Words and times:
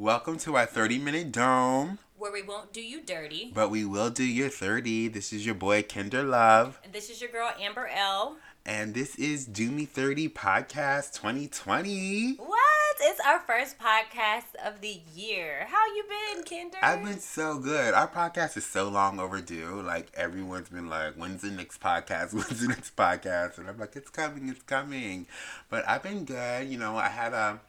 Welcome 0.00 0.38
to 0.38 0.56
our 0.56 0.64
30 0.64 0.98
minute 0.98 1.30
dome, 1.30 1.98
where 2.16 2.32
we 2.32 2.40
won't 2.40 2.72
do 2.72 2.80
you 2.80 3.02
dirty. 3.02 3.52
but 3.54 3.70
we 3.70 3.84
will 3.84 4.08
do 4.08 4.24
your 4.24 4.48
30. 4.48 5.08
This 5.08 5.30
is 5.30 5.44
your 5.44 5.54
boy, 5.54 5.82
Kinder 5.82 6.22
Love. 6.22 6.80
And 6.82 6.94
this 6.94 7.10
is 7.10 7.20
your 7.20 7.28
girl 7.30 7.50
Amber 7.60 7.86
L. 7.86 8.38
And 8.64 8.94
this 8.94 9.16
is 9.16 9.44
Do 9.44 9.70
Me 9.70 9.84
30 9.84 10.30
Podcast 10.30 11.12
2020. 11.16 12.36
What? 12.36 12.58
It's 13.02 13.20
our 13.20 13.40
first 13.40 13.78
podcast 13.78 14.54
of 14.64 14.80
the 14.80 15.02
year. 15.14 15.66
How 15.68 15.86
you 15.94 16.04
been, 16.08 16.44
Kinder? 16.44 16.78
I've 16.82 17.04
been 17.04 17.20
so 17.20 17.58
good. 17.58 17.92
Our 17.92 18.08
podcast 18.08 18.56
is 18.56 18.64
so 18.64 18.88
long 18.88 19.20
overdue. 19.20 19.82
Like, 19.82 20.12
everyone's 20.14 20.70
been 20.70 20.88
like, 20.88 21.14
when's 21.14 21.42
the 21.42 21.50
next 21.50 21.78
podcast? 21.82 22.32
When's 22.32 22.60
the 22.60 22.68
next 22.68 22.96
podcast? 22.96 23.58
And 23.58 23.68
I'm 23.68 23.78
like, 23.78 23.96
it's 23.96 24.08
coming, 24.10 24.48
it's 24.48 24.62
coming. 24.62 25.26
But 25.68 25.86
I've 25.86 26.02
been 26.02 26.24
good. 26.24 26.68
You 26.68 26.78
know, 26.78 26.96
I 26.96 27.08
had 27.08 27.34
a. 27.34 27.60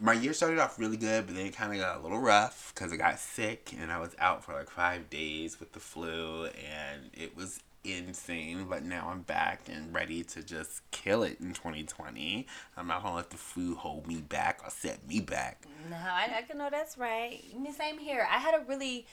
My 0.00 0.12
year 0.12 0.32
started 0.32 0.58
off 0.58 0.78
really 0.78 0.96
good, 0.96 1.26
but 1.26 1.36
then 1.36 1.46
it 1.46 1.56
kind 1.56 1.72
of 1.72 1.78
got 1.78 1.98
a 1.98 2.02
little 2.02 2.18
rough 2.18 2.72
because 2.74 2.92
I 2.92 2.96
got 2.96 3.18
sick 3.18 3.74
and 3.80 3.92
I 3.92 3.98
was 4.00 4.14
out 4.18 4.44
for 4.44 4.52
like 4.52 4.68
five 4.70 5.08
days 5.08 5.60
with 5.60 5.72
the 5.72 5.80
flu 5.80 6.46
and 6.46 7.10
it 7.12 7.36
was 7.36 7.60
insane. 7.84 8.66
But 8.68 8.84
now 8.84 9.08
I'm 9.10 9.22
back 9.22 9.62
and 9.68 9.94
ready 9.94 10.24
to 10.24 10.42
just 10.42 10.88
kill 10.90 11.22
it 11.22 11.38
in 11.40 11.54
2020. 11.54 12.46
I'm 12.76 12.86
not 12.88 13.02
gonna 13.02 13.14
let 13.14 13.30
the 13.30 13.36
flu 13.36 13.76
hold 13.76 14.06
me 14.06 14.16
back 14.16 14.60
or 14.64 14.70
set 14.70 15.06
me 15.06 15.20
back. 15.20 15.64
No, 15.88 15.96
I, 15.96 16.38
I 16.38 16.42
can 16.42 16.58
know 16.58 16.68
that's 16.70 16.98
right. 16.98 17.42
Me- 17.56 17.72
Same 17.72 17.98
here. 17.98 18.26
I 18.28 18.38
had 18.38 18.54
a 18.54 18.64
really, 18.66 19.06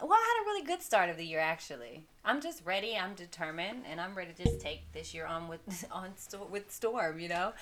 well, 0.00 0.12
I 0.12 0.34
had 0.36 0.44
a 0.44 0.46
really 0.46 0.66
good 0.66 0.82
start 0.82 1.08
of 1.08 1.16
the 1.16 1.24
year 1.24 1.40
actually. 1.40 2.04
I'm 2.24 2.40
just 2.40 2.64
ready. 2.64 2.96
I'm 2.96 3.14
determined, 3.14 3.84
and 3.88 4.00
I'm 4.00 4.14
ready 4.14 4.32
to 4.32 4.44
just 4.44 4.60
take 4.60 4.92
this 4.92 5.14
year 5.14 5.26
on 5.26 5.48
with 5.48 5.84
on 5.92 6.10
sto- 6.16 6.48
with 6.50 6.70
storm. 6.70 7.18
You 7.18 7.28
know, 7.28 7.52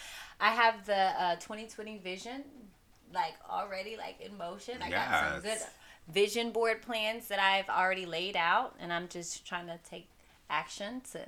I 0.40 0.50
have 0.50 0.86
the 0.86 1.22
uh, 1.22 1.34
2020 1.36 1.98
vision 1.98 2.44
like 3.12 3.34
already 3.48 3.96
like 3.96 4.20
in 4.20 4.36
motion. 4.36 4.82
I 4.82 4.90
got 4.90 5.32
some 5.32 5.42
good 5.42 5.58
vision 6.08 6.50
board 6.50 6.82
plans 6.82 7.28
that 7.28 7.38
I've 7.38 7.68
already 7.68 8.06
laid 8.06 8.36
out, 8.36 8.74
and 8.80 8.92
I'm 8.92 9.08
just 9.08 9.46
trying 9.46 9.66
to 9.66 9.78
take 9.88 10.08
action 10.50 11.00
to 11.12 11.20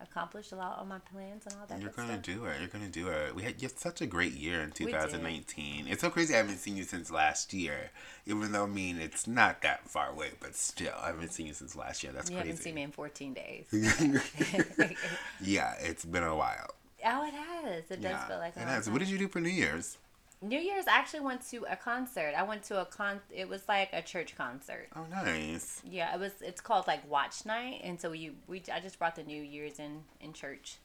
accomplish 0.00 0.52
a 0.52 0.56
lot 0.56 0.78
of 0.78 0.86
my 0.88 0.98
plans 0.98 1.44
and 1.46 1.54
all 1.60 1.66
that. 1.66 1.80
You're 1.80 1.90
gonna 1.90 2.14
stuff. 2.14 2.22
do 2.22 2.44
it. 2.46 2.58
You're 2.60 2.68
gonna 2.68 2.88
do 2.88 3.08
it. 3.08 3.34
We 3.34 3.42
had 3.42 3.60
you 3.62 3.68
had 3.68 3.78
such 3.78 4.00
a 4.00 4.06
great 4.06 4.32
year 4.32 4.60
in 4.62 4.70
2019. 4.72 5.86
It's 5.88 6.00
so 6.00 6.10
crazy. 6.10 6.34
I 6.34 6.38
haven't 6.38 6.58
seen 6.58 6.76
you 6.76 6.84
since 6.84 7.10
last 7.10 7.52
year. 7.54 7.90
Even 8.26 8.52
though 8.52 8.64
I 8.64 8.66
mean 8.66 8.98
it's 9.00 9.26
not 9.26 9.62
that 9.62 9.88
far 9.88 10.10
away, 10.10 10.30
but 10.40 10.54
still, 10.54 10.92
I 11.02 11.08
haven't 11.08 11.32
seen 11.32 11.46
you 11.46 11.54
since 11.54 11.76
last 11.76 12.02
year. 12.02 12.12
That's 12.12 12.30
You 12.30 12.36
crazy. 12.36 12.48
haven't 12.48 12.62
seen 12.62 12.74
me 12.74 12.82
in 12.82 12.90
14 12.92 13.34
days. 13.34 13.66
yeah, 15.40 15.74
it's 15.80 16.04
been 16.04 16.22
a 16.24 16.34
while. 16.34 16.70
Oh, 17.06 17.26
it 17.26 17.34
has. 17.34 17.84
It 17.90 18.00
does 18.00 18.12
yeah, 18.12 18.26
feel 18.26 18.38
like 18.38 18.56
a 18.56 18.60
it 18.60 18.66
has. 18.66 18.84
time. 18.84 18.92
What 18.94 19.00
did 19.00 19.10
you 19.10 19.18
do 19.18 19.28
for 19.28 19.40
New 19.40 19.50
Year's? 19.50 19.98
New 20.44 20.58
Year's, 20.58 20.86
I 20.86 20.98
actually 20.98 21.20
went 21.20 21.48
to 21.50 21.64
a 21.70 21.76
concert. 21.76 22.34
I 22.36 22.42
went 22.42 22.62
to 22.64 22.80
a 22.80 22.84
con. 22.84 23.20
It 23.30 23.48
was 23.48 23.66
like 23.68 23.90
a 23.92 24.02
church 24.02 24.36
concert. 24.36 24.88
Oh, 24.94 25.06
nice. 25.10 25.80
Yeah, 25.88 26.14
it 26.14 26.20
was. 26.20 26.32
It's 26.40 26.60
called 26.60 26.86
like 26.86 27.08
Watch 27.10 27.46
Night, 27.46 27.80
and 27.82 28.00
so 28.00 28.12
you 28.12 28.34
we 28.46 28.62
I 28.72 28.80
just 28.80 28.98
brought 28.98 29.16
the 29.16 29.22
New 29.22 29.42
Year's 29.42 29.78
in 29.78 30.02
in 30.20 30.32
church. 30.32 30.76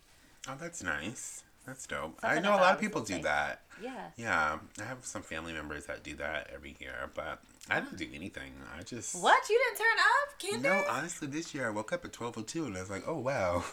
Oh, 0.48 0.56
that's 0.60 0.82
nice. 0.82 1.44
That's 1.66 1.86
dope. 1.86 2.18
I 2.24 2.40
know 2.40 2.56
a 2.56 2.58
lot 2.58 2.74
of 2.74 2.80
people 2.80 3.02
do 3.02 3.22
that. 3.22 3.62
Yeah. 3.84 4.08
Yeah, 4.16 4.58
I 4.80 4.84
have 4.86 5.00
some 5.02 5.22
family 5.22 5.54
members 5.54 5.86
that 5.86 6.04
do 6.04 6.16
that 6.16 6.50
every 6.54 6.76
year, 6.80 7.12
but 7.14 7.42
I 7.70 7.80
don't 7.82 7.96
do 7.98 8.08
anything. 8.14 8.54
I 8.76 8.82
just 8.82 9.22
What? 9.22 9.48
You 9.50 9.62
didn't 9.68 9.78
turn 9.78 10.00
up, 10.00 10.64
Kinder? 10.72 10.84
No, 10.88 10.92
honestly, 10.92 11.28
this 11.28 11.54
year 11.54 11.68
I 11.68 11.70
woke 11.70 11.94
up 11.94 12.06
at 12.06 12.14
twelve 12.14 12.38
oh 12.38 12.42
two 12.42 12.66
and 12.66 12.76
I 12.76 12.80
was 12.80 12.90
like, 12.90 13.04
oh 13.06 13.18
wow, 13.20 13.64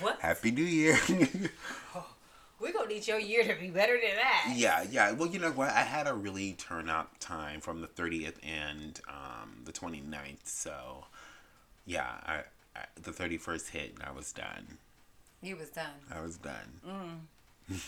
What? 0.00 0.18
Happy 0.20 0.50
New 0.50 0.64
Year. 0.64 0.98
We're 2.60 2.72
gonna 2.72 2.88
need 2.88 3.06
your 3.06 3.18
year 3.20 3.44
to 3.44 3.54
be 3.60 3.70
better 3.70 3.92
than 4.00 4.16
that. 4.16 4.54
yeah, 4.56 4.84
yeah. 4.90 5.12
Well, 5.12 5.28
you 5.28 5.38
know 5.38 5.52
what? 5.52 5.70
I 5.70 5.80
had 5.82 6.06
a 6.08 6.14
really 6.14 6.54
turn 6.54 6.88
up 6.88 7.18
time 7.20 7.60
from 7.60 7.80
the 7.80 7.86
thirtieth 7.86 8.38
and 8.42 9.00
um, 9.08 9.62
the 9.64 9.72
29th. 9.72 10.44
So, 10.44 11.04
yeah, 11.86 12.10
I, 12.26 12.42
I 12.74 12.84
the 13.00 13.12
thirty 13.12 13.36
first 13.38 13.68
hit 13.70 13.94
and 13.94 14.02
I 14.02 14.10
was 14.12 14.32
done. 14.32 14.78
You 15.40 15.56
was 15.56 15.70
done. 15.70 16.00
I 16.12 16.20
was 16.20 16.36
done. 16.38 17.28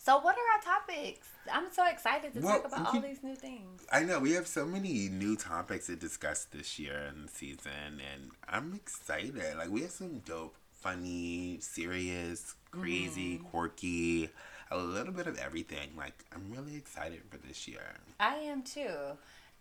So 0.00 0.18
what 0.20 0.36
are 0.36 0.72
our 0.72 0.78
topics? 0.78 1.26
I'm 1.52 1.70
so 1.72 1.84
excited 1.86 2.32
to 2.34 2.40
Well, 2.40 2.62
talk 2.62 2.72
about 2.72 2.92
we 2.92 2.98
all 3.00 3.04
these 3.04 3.22
new 3.22 3.34
things. 3.34 3.82
I 3.92 4.04
know 4.04 4.20
we 4.20 4.32
have 4.32 4.46
so 4.46 4.64
many 4.64 5.08
new 5.08 5.36
topics 5.36 5.86
to 5.86 5.96
discuss 5.96 6.44
this 6.44 6.78
year 6.78 7.10
and 7.10 7.28
season, 7.28 8.00
and 8.12 8.30
I'm 8.48 8.74
excited. 8.74 9.34
Like 9.58 9.68
we 9.70 9.82
have 9.82 9.90
some 9.90 10.20
dope, 10.20 10.54
funny, 10.80 11.58
serious, 11.60 12.54
crazy, 12.70 13.38
quirky, 13.38 14.30
a 14.70 14.78
little 14.78 15.12
bit 15.12 15.26
of 15.26 15.38
everything. 15.38 15.90
Like 15.96 16.24
I'm 16.34 16.50
really 16.50 16.76
excited 16.76 17.20
for 17.30 17.38
this 17.38 17.66
year. 17.68 17.94
I 18.20 18.36
am 18.36 18.62
too. 18.62 18.94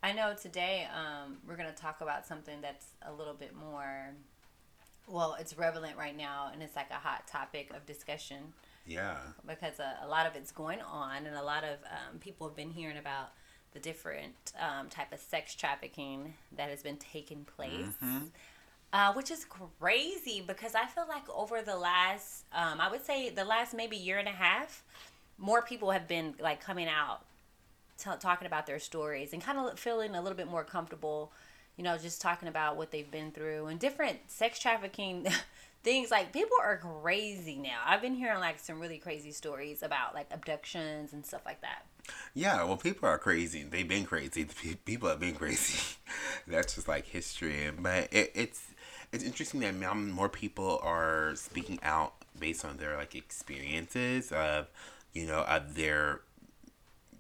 I 0.04 0.14
know 0.14 0.36
today 0.40 0.88
um, 0.96 1.38
we're 1.48 1.56
going 1.56 1.70
to 1.70 1.76
talk 1.82 2.02
about 2.02 2.26
something 2.28 2.62
that's 2.62 2.86
a 3.02 3.12
little 3.12 3.34
bit 3.34 3.56
more, 3.56 4.10
well, 5.08 5.36
it's 5.40 5.58
relevant 5.58 5.98
right 5.98 6.16
now 6.16 6.52
and 6.54 6.62
it's 6.62 6.76
like 6.76 6.92
a 6.92 6.96
hot 6.96 7.28
topic 7.28 7.72
of 7.76 7.86
discussion 7.88 8.54
Yeah, 8.86 9.18
because 9.48 9.80
uh, 9.80 9.94
a 10.04 10.08
lot 10.08 10.28
of 10.28 10.36
it's 10.36 10.52
going 10.52 10.82
on 10.82 11.26
and 11.26 11.36
a 11.36 11.44
lot 11.44 11.64
of 11.64 11.80
um, 11.86 12.20
people 12.20 12.48
have 12.48 12.56
been 12.56 12.70
hearing 12.70 12.98
about 12.98 13.32
the 13.74 13.80
different 13.80 14.54
um, 14.60 14.88
type 14.90 15.12
of 15.12 15.20
sex 15.20 15.56
trafficking 15.56 16.36
that 16.56 16.70
has 16.70 16.84
been 16.84 16.98
taking 16.98 17.44
place. 17.44 17.88
Uh, 18.94 19.12
which 19.14 19.30
is 19.30 19.46
crazy 19.46 20.42
because 20.46 20.74
I 20.74 20.86
feel 20.86 21.06
like 21.10 21.24
over 21.30 21.62
the 21.62 21.76
last, 21.76 22.46
um, 22.54 22.80
I 22.80 22.90
would 22.90 23.06
say 23.06 23.30
the 23.30 23.44
last 23.44 23.74
maybe 23.74 23.98
year 23.98 24.18
and 24.18 24.30
a 24.30 24.32
half, 24.32 24.84
more 25.38 25.62
people 25.62 25.92
have 25.92 26.08
been 26.08 26.36
like 26.40 26.62
coming 26.64 26.88
out 26.88 27.22
t- 27.98 28.10
talking 28.20 28.48
about 28.48 28.66
their 28.66 28.80
stories 28.80 29.34
and 29.34 29.42
kind 29.42 29.58
of 29.58 29.80
feeling 29.80 30.16
a 30.16 30.22
little 30.22 30.38
bit 30.38 30.48
more 30.48 30.64
comfortable, 30.64 31.32
you 31.76 31.84
know, 31.84 31.98
just 31.98 32.22
talking 32.22 32.48
about 32.48 32.78
what 32.78 32.92
they've 32.92 33.10
been 33.12 33.32
through 33.32 33.68
and 33.68 33.80
different 33.80 34.20
sex 34.28 34.60
trafficking 34.60 35.28
things. 35.84 36.12
Like 36.12 36.34
people 36.34 36.58
are 36.62 36.78
crazy 36.78 37.58
now. 37.58 37.82
I've 37.86 38.02
been 38.02 38.16
hearing 38.16 38.40
like 38.40 38.60
some 38.60 38.80
really 38.80 38.98
crazy 38.98 39.32
stories 39.32 39.84
about 39.84 40.14
like 40.14 40.28
abductions 40.32 41.14
and 41.14 41.26
stuff 41.26 41.42
like 41.46 41.62
that. 41.62 41.86
yeah. 42.34 42.64
Well, 42.64 42.78
people 42.78 43.10
are 43.10 43.18
crazy. 43.18 43.64
They've 43.64 43.88
been 43.88 44.06
crazy. 44.06 44.48
People 44.86 45.10
have 45.10 45.20
been 45.20 45.36
crazy. 45.36 45.98
That's 46.48 46.76
just 46.76 46.88
like 46.88 47.06
history. 47.06 47.70
But 47.78 48.14
it, 48.14 48.32
it's 48.34 48.64
it's 49.12 49.24
interesting 49.24 49.62
that 49.62 49.76
now 49.76 49.94
more 49.94 50.30
people 50.30 50.80
are 50.84 51.34
speaking 51.36 51.80
out 51.84 52.14
based 52.40 52.64
on 52.66 52.78
their 52.78 52.96
like 52.98 53.16
experiences 53.16 54.32
of 54.32 54.68
you 55.14 55.26
know 55.26 55.44
of 55.48 55.76
their 55.76 56.22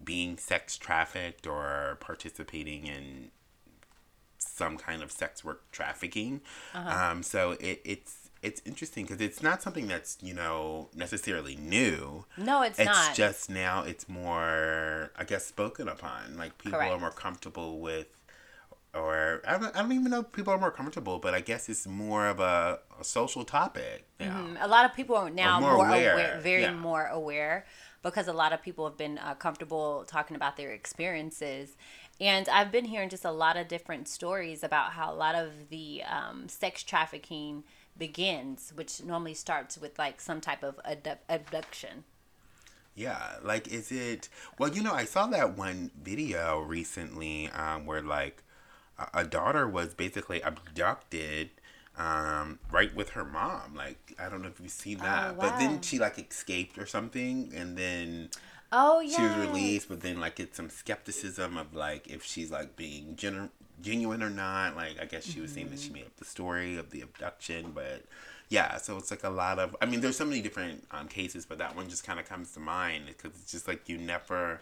being 0.04 0.38
sex 0.38 0.78
trafficked 0.78 1.46
or 1.48 1.98
participating 2.00 2.86
in 2.86 3.30
some 4.38 4.78
kind 4.78 5.02
of 5.04 5.12
sex 5.12 5.44
work 5.44 5.70
trafficking. 5.72 6.42
Um, 6.74 7.24
so 7.24 7.52
it, 7.60 7.82
it's 7.84 8.30
it's 8.44 8.62
interesting 8.66 9.04
because 9.06 9.20
it's 9.20 9.42
not 9.42 9.62
something 9.62 9.88
that's 9.88 10.18
you 10.22 10.34
know 10.34 10.90
necessarily 10.96 11.56
new. 11.56 12.26
No, 12.38 12.62
it's, 12.62 12.80
It's 12.80 12.88
not. 12.88 13.16
just 13.16 13.50
now 13.50 13.84
it's 13.84 14.08
more 14.08 15.12
I 15.18 15.24
guess 15.26 15.46
spoken 15.46 15.88
upon. 15.88 16.38
Like 16.38 16.58
people 16.58 16.80
are 16.80 17.00
more 17.00 17.12
comfortable 17.12 17.80
with. 17.80 18.08
Or 19.02 19.42
I 19.48 19.58
don't, 19.58 19.76
I 19.76 19.82
don't 19.82 19.92
even 19.92 20.12
know 20.12 20.22
if 20.22 20.32
people 20.32 20.54
are 20.54 20.60
more 20.60 20.72
comfortable, 20.72 21.20
but 21.20 21.34
I 21.34 21.42
guess 21.42 21.70
it's 21.70 21.88
more 21.88 22.28
of 22.28 22.40
a, 22.40 22.80
a 23.00 23.04
social 23.04 23.44
topic 23.44 24.06
now. 24.20 24.42
Mm, 24.42 24.58
a 24.60 24.68
lot 24.68 24.86
of 24.86 24.94
people 24.96 25.16
are 25.16 25.30
now 25.30 25.60
more 25.60 25.74
more, 25.76 25.88
aware, 25.88 26.14
aware, 26.14 26.40
very 26.42 26.62
yeah. 26.64 26.74
more 26.74 27.06
aware 27.08 27.66
because 28.04 28.28
a 28.28 28.34
lot 28.34 28.54
of 28.54 28.62
people 28.62 28.86
have 28.88 28.98
been 28.98 29.18
uh, 29.18 29.34
comfortable 29.36 30.06
talking 30.08 30.36
about 30.36 30.56
their 30.56 30.72
experiences 30.72 31.76
and 32.20 32.48
i've 32.50 32.72
been 32.72 32.86
hearing 32.86 33.10
just 33.10 33.26
a 33.26 33.32
lot 33.32 33.58
of 33.58 33.68
different 33.68 34.08
stories 34.08 34.64
about 34.64 34.92
how 34.94 35.12
a 35.12 35.16
lot 35.16 35.36
of 35.36 35.70
the 35.70 36.02
um, 36.04 36.48
sex 36.48 36.84
trafficking 36.84 37.64
begins 37.98 38.72
which 38.76 39.04
normally 39.04 39.34
starts 39.34 39.78
with 39.78 39.98
like 40.00 40.22
some 40.22 40.40
type 40.40 40.64
of 40.64 40.80
abdu- 40.86 41.20
abduction 41.30 42.04
Yeah, 42.96 43.36
like 43.44 43.68
is 43.68 43.92
it? 43.92 44.28
Well, 44.58 44.70
you 44.74 44.82
know, 44.82 44.94
I 44.94 45.06
saw 45.06 45.28
that 45.28 45.56
one 45.58 45.92
video 46.02 46.60
recently 46.60 47.50
um, 47.50 47.86
where 47.86 48.02
like 48.02 48.44
a, 49.14 49.24
daughter 49.24 49.68
was 49.68 49.94
basically 49.94 50.42
abducted 50.42 51.50
um, 51.98 52.60
right 52.72 52.94
with 52.96 53.10
her 53.12 53.26
mom. 53.26 53.76
Like 53.76 54.16
I 54.20 54.30
don't 54.30 54.42
know 54.42 54.50
if 54.50 54.60
you've 54.60 54.72
seen 54.72 55.00
that, 55.00 55.38
but 55.38 55.52
wow. 55.52 55.60
then 55.60 55.82
she 55.82 56.00
like 56.00 56.20
escaped 56.20 56.78
or 56.78 56.86
something, 56.86 57.52
and 57.56 57.78
then 57.78 58.30
oh 58.72 59.00
yeah 59.00 59.16
she 59.16 59.22
was 59.24 59.48
released. 59.48 59.90
But 59.90 60.02
then 60.02 60.20
like 60.20 60.40
it's 60.40 60.58
some 60.58 60.70
skepticism 60.70 61.58
of 61.58 61.74
like 61.74 62.08
if 62.08 62.24
she's 62.24 62.52
like 62.52 62.76
being 62.76 63.16
genu- 63.16 63.50
genuine 63.82 64.22
or 64.22 64.30
not. 64.30 64.76
Like 64.76 65.00
I 65.02 65.06
guess 65.06 65.26
she 65.26 65.42
was 65.42 65.52
saying 65.52 65.70
that 65.70 65.80
she 65.80 65.90
made 65.90 66.06
up 66.06 66.16
the 66.18 66.26
story 66.26 66.78
of 66.78 66.92
the 66.92 67.02
abduction, 67.02 67.72
but 67.74 68.04
yeah. 68.50 68.78
So 68.78 68.98
it's 68.98 69.12
like 69.12 69.24
a 69.24 69.30
lot 69.30 69.60
of. 69.60 69.76
I 69.82 69.86
mean, 69.86 70.02
there's 70.02 70.18
so 70.18 70.26
many 70.26 70.42
different 70.42 70.86
um, 70.92 71.08
cases, 71.08 71.46
but 71.46 71.58
that 71.58 71.76
one 71.76 71.90
just 71.90 72.04
kind 72.04 72.20
of 72.20 72.28
comes 72.28 72.52
to 72.54 72.60
mind 72.60 73.06
because 73.08 73.32
it's 73.40 73.52
just 73.52 73.68
like 73.68 73.90
you 73.90 73.98
never 73.98 74.62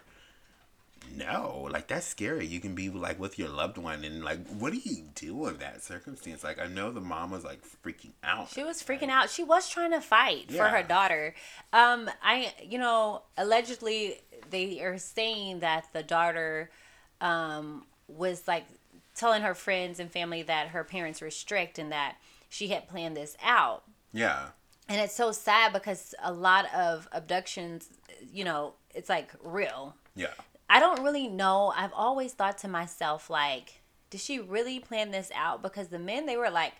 know. 1.14 1.68
Like 1.70 1.88
that's 1.88 2.06
scary. 2.06 2.46
You 2.46 2.60
can 2.60 2.74
be 2.74 2.88
like 2.88 3.18
with 3.18 3.38
your 3.38 3.48
loved 3.48 3.78
one, 3.78 4.04
and 4.04 4.24
like, 4.24 4.46
what 4.48 4.72
do 4.72 4.80
you 4.82 5.04
do 5.14 5.46
in 5.46 5.58
that 5.58 5.82
circumstance? 5.82 6.42
Like 6.44 6.58
I 6.58 6.66
know 6.66 6.90
the 6.90 7.00
mom 7.00 7.30
was 7.30 7.44
like 7.44 7.60
freaking 7.84 8.12
out. 8.22 8.50
She 8.50 8.64
was 8.64 8.82
freaking 8.82 9.10
out. 9.10 9.30
She 9.30 9.44
was 9.44 9.68
trying 9.68 9.92
to 9.92 10.00
fight 10.00 10.50
for 10.50 10.64
her 10.64 10.82
daughter. 10.82 11.34
Um, 11.72 12.10
I, 12.22 12.52
you 12.62 12.78
know, 12.78 13.22
allegedly 13.36 14.20
they 14.50 14.80
are 14.82 14.98
saying 14.98 15.60
that 15.60 15.86
the 15.92 16.02
daughter 16.02 16.70
um, 17.20 17.84
was 18.08 18.46
like 18.46 18.64
telling 19.14 19.42
her 19.42 19.54
friends 19.54 19.98
and 19.98 20.10
family 20.10 20.42
that 20.42 20.68
her 20.68 20.84
parents 20.84 21.20
were 21.20 21.30
strict 21.30 21.78
and 21.78 21.90
that 21.90 22.16
she 22.48 22.68
had 22.68 22.88
planned 22.88 23.16
this 23.16 23.36
out. 23.42 23.82
Yeah. 24.12 24.48
And 24.88 25.00
it's 25.00 25.14
so 25.14 25.32
sad 25.32 25.72
because 25.72 26.14
a 26.22 26.32
lot 26.32 26.72
of 26.72 27.08
abductions, 27.12 27.88
you 28.32 28.44
know, 28.44 28.74
it's 28.94 29.08
like 29.08 29.30
real. 29.42 29.96
Yeah. 30.14 30.34
I 30.68 30.80
don't 30.80 31.02
really 31.02 31.28
know. 31.28 31.72
I've 31.76 31.92
always 31.92 32.32
thought 32.32 32.58
to 32.58 32.68
myself, 32.68 33.30
like, 33.30 33.80
did 34.10 34.20
she 34.20 34.38
really 34.38 34.78
plan 34.80 35.10
this 35.10 35.30
out? 35.34 35.62
Because 35.62 35.88
the 35.88 35.98
men, 35.98 36.26
they 36.26 36.36
were 36.36 36.50
like 36.50 36.72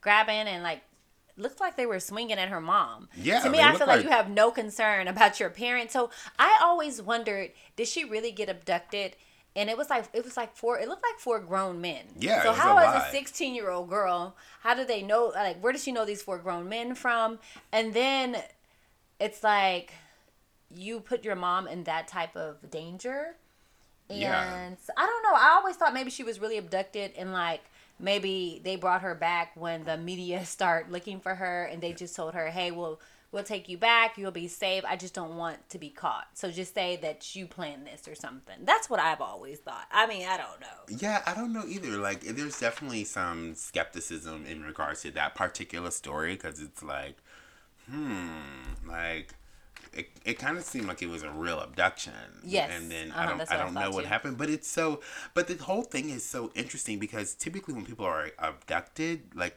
grabbing 0.00 0.34
and 0.48 0.62
like 0.62 0.82
looked 1.36 1.60
like 1.60 1.76
they 1.76 1.86
were 1.86 1.98
swinging 2.00 2.38
at 2.38 2.48
her 2.48 2.60
mom. 2.60 3.08
Yeah, 3.16 3.40
To 3.40 3.50
me, 3.50 3.60
I 3.60 3.70
feel 3.74 3.86
like, 3.86 3.96
like- 3.96 4.04
you 4.04 4.10
have 4.10 4.30
no 4.30 4.50
concern 4.50 5.08
about 5.08 5.40
your 5.40 5.50
parents. 5.50 5.92
So 5.92 6.10
I 6.38 6.58
always 6.62 7.02
wondered, 7.02 7.50
did 7.76 7.88
she 7.88 8.04
really 8.04 8.30
get 8.32 8.48
abducted? 8.48 9.16
And 9.56 9.70
it 9.70 9.78
was 9.78 9.88
like 9.88 10.06
it 10.12 10.24
was 10.24 10.36
like 10.36 10.56
four. 10.56 10.80
It 10.80 10.88
looked 10.88 11.04
like 11.04 11.20
four 11.20 11.38
grown 11.38 11.80
men. 11.80 12.06
Yeah, 12.18 12.42
So 12.42 12.48
it 12.48 12.52
was 12.52 12.58
how 12.58 12.76
a 12.76 12.86
as 12.86 13.02
a 13.04 13.10
sixteen 13.12 13.54
year 13.54 13.70
old 13.70 13.88
girl, 13.88 14.34
how 14.62 14.74
do 14.74 14.84
they 14.84 15.00
know? 15.00 15.30
Like, 15.32 15.60
where 15.62 15.72
does 15.72 15.84
she 15.84 15.92
know 15.92 16.04
these 16.04 16.22
four 16.22 16.38
grown 16.38 16.68
men 16.68 16.96
from? 16.96 17.38
And 17.70 17.94
then 17.94 18.36
it's 19.20 19.44
like 19.44 19.92
you 20.76 21.00
put 21.00 21.24
your 21.24 21.36
mom 21.36 21.66
in 21.68 21.84
that 21.84 22.08
type 22.08 22.36
of 22.36 22.70
danger. 22.70 23.36
And 24.10 24.20
Yeah. 24.20 24.70
I 24.96 25.06
don't 25.06 25.22
know. 25.22 25.34
I 25.38 25.50
always 25.58 25.76
thought 25.76 25.94
maybe 25.94 26.10
she 26.10 26.24
was 26.24 26.40
really 26.40 26.58
abducted 26.58 27.12
and 27.16 27.32
like 27.32 27.62
maybe 27.98 28.60
they 28.64 28.76
brought 28.76 29.02
her 29.02 29.14
back 29.14 29.52
when 29.56 29.84
the 29.84 29.96
media 29.96 30.44
start 30.56 30.90
looking 30.90 31.20
for 31.20 31.34
her 31.34 31.64
and 31.64 31.82
they 31.82 31.92
just 31.92 32.14
told 32.16 32.34
her, 32.34 32.48
"Hey, 32.50 32.70
we'll 32.70 33.00
we'll 33.32 33.44
take 33.44 33.68
you 33.68 33.78
back. 33.78 34.16
You'll 34.18 34.30
be 34.30 34.46
safe. 34.46 34.84
I 34.86 34.96
just 34.96 35.14
don't 35.14 35.36
want 35.36 35.68
to 35.70 35.78
be 35.78 35.88
caught. 35.90 36.26
So 36.34 36.50
just 36.50 36.74
say 36.74 36.96
that 37.02 37.34
you 37.34 37.46
planned 37.46 37.86
this 37.86 38.06
or 38.06 38.14
something." 38.14 38.56
That's 38.64 38.90
what 38.90 39.00
I've 39.00 39.20
always 39.20 39.58
thought. 39.58 39.86
I 39.90 40.06
mean, 40.06 40.26
I 40.26 40.36
don't 40.36 40.60
know. 40.60 40.96
Yeah, 40.98 41.22
I 41.26 41.34
don't 41.34 41.52
know 41.52 41.64
either. 41.66 41.96
Like, 41.96 42.20
there's 42.22 42.60
definitely 42.60 43.04
some 43.04 43.54
skepticism 43.54 44.44
in 44.46 44.62
regards 44.62 45.02
to 45.02 45.10
that 45.12 45.34
particular 45.34 45.90
story 45.90 46.34
because 46.34 46.60
it's 46.60 46.82
like, 46.82 47.16
hmm, 47.90 48.86
like, 48.86 49.34
it, 49.96 50.10
it 50.24 50.38
kind 50.38 50.56
of 50.56 50.64
seemed 50.64 50.86
like 50.86 51.02
it 51.02 51.08
was 51.08 51.22
a 51.22 51.30
real 51.30 51.60
abduction. 51.60 52.12
Yes, 52.44 52.70
And 52.72 52.90
then 52.90 53.10
uh-huh, 53.10 53.20
I 53.22 53.26
don't, 53.26 53.50
I 53.52 53.56
don't 53.56 53.74
know 53.74 53.90
what 53.90 54.04
too. 54.04 54.08
happened, 54.08 54.36
but 54.38 54.50
it's 54.50 54.68
so, 54.68 55.00
but 55.34 55.46
the 55.48 55.56
whole 55.62 55.82
thing 55.82 56.10
is 56.10 56.24
so 56.24 56.50
interesting 56.54 56.98
because 56.98 57.34
typically 57.34 57.74
when 57.74 57.84
people 57.84 58.06
are 58.06 58.30
abducted, 58.38 59.34
like, 59.34 59.56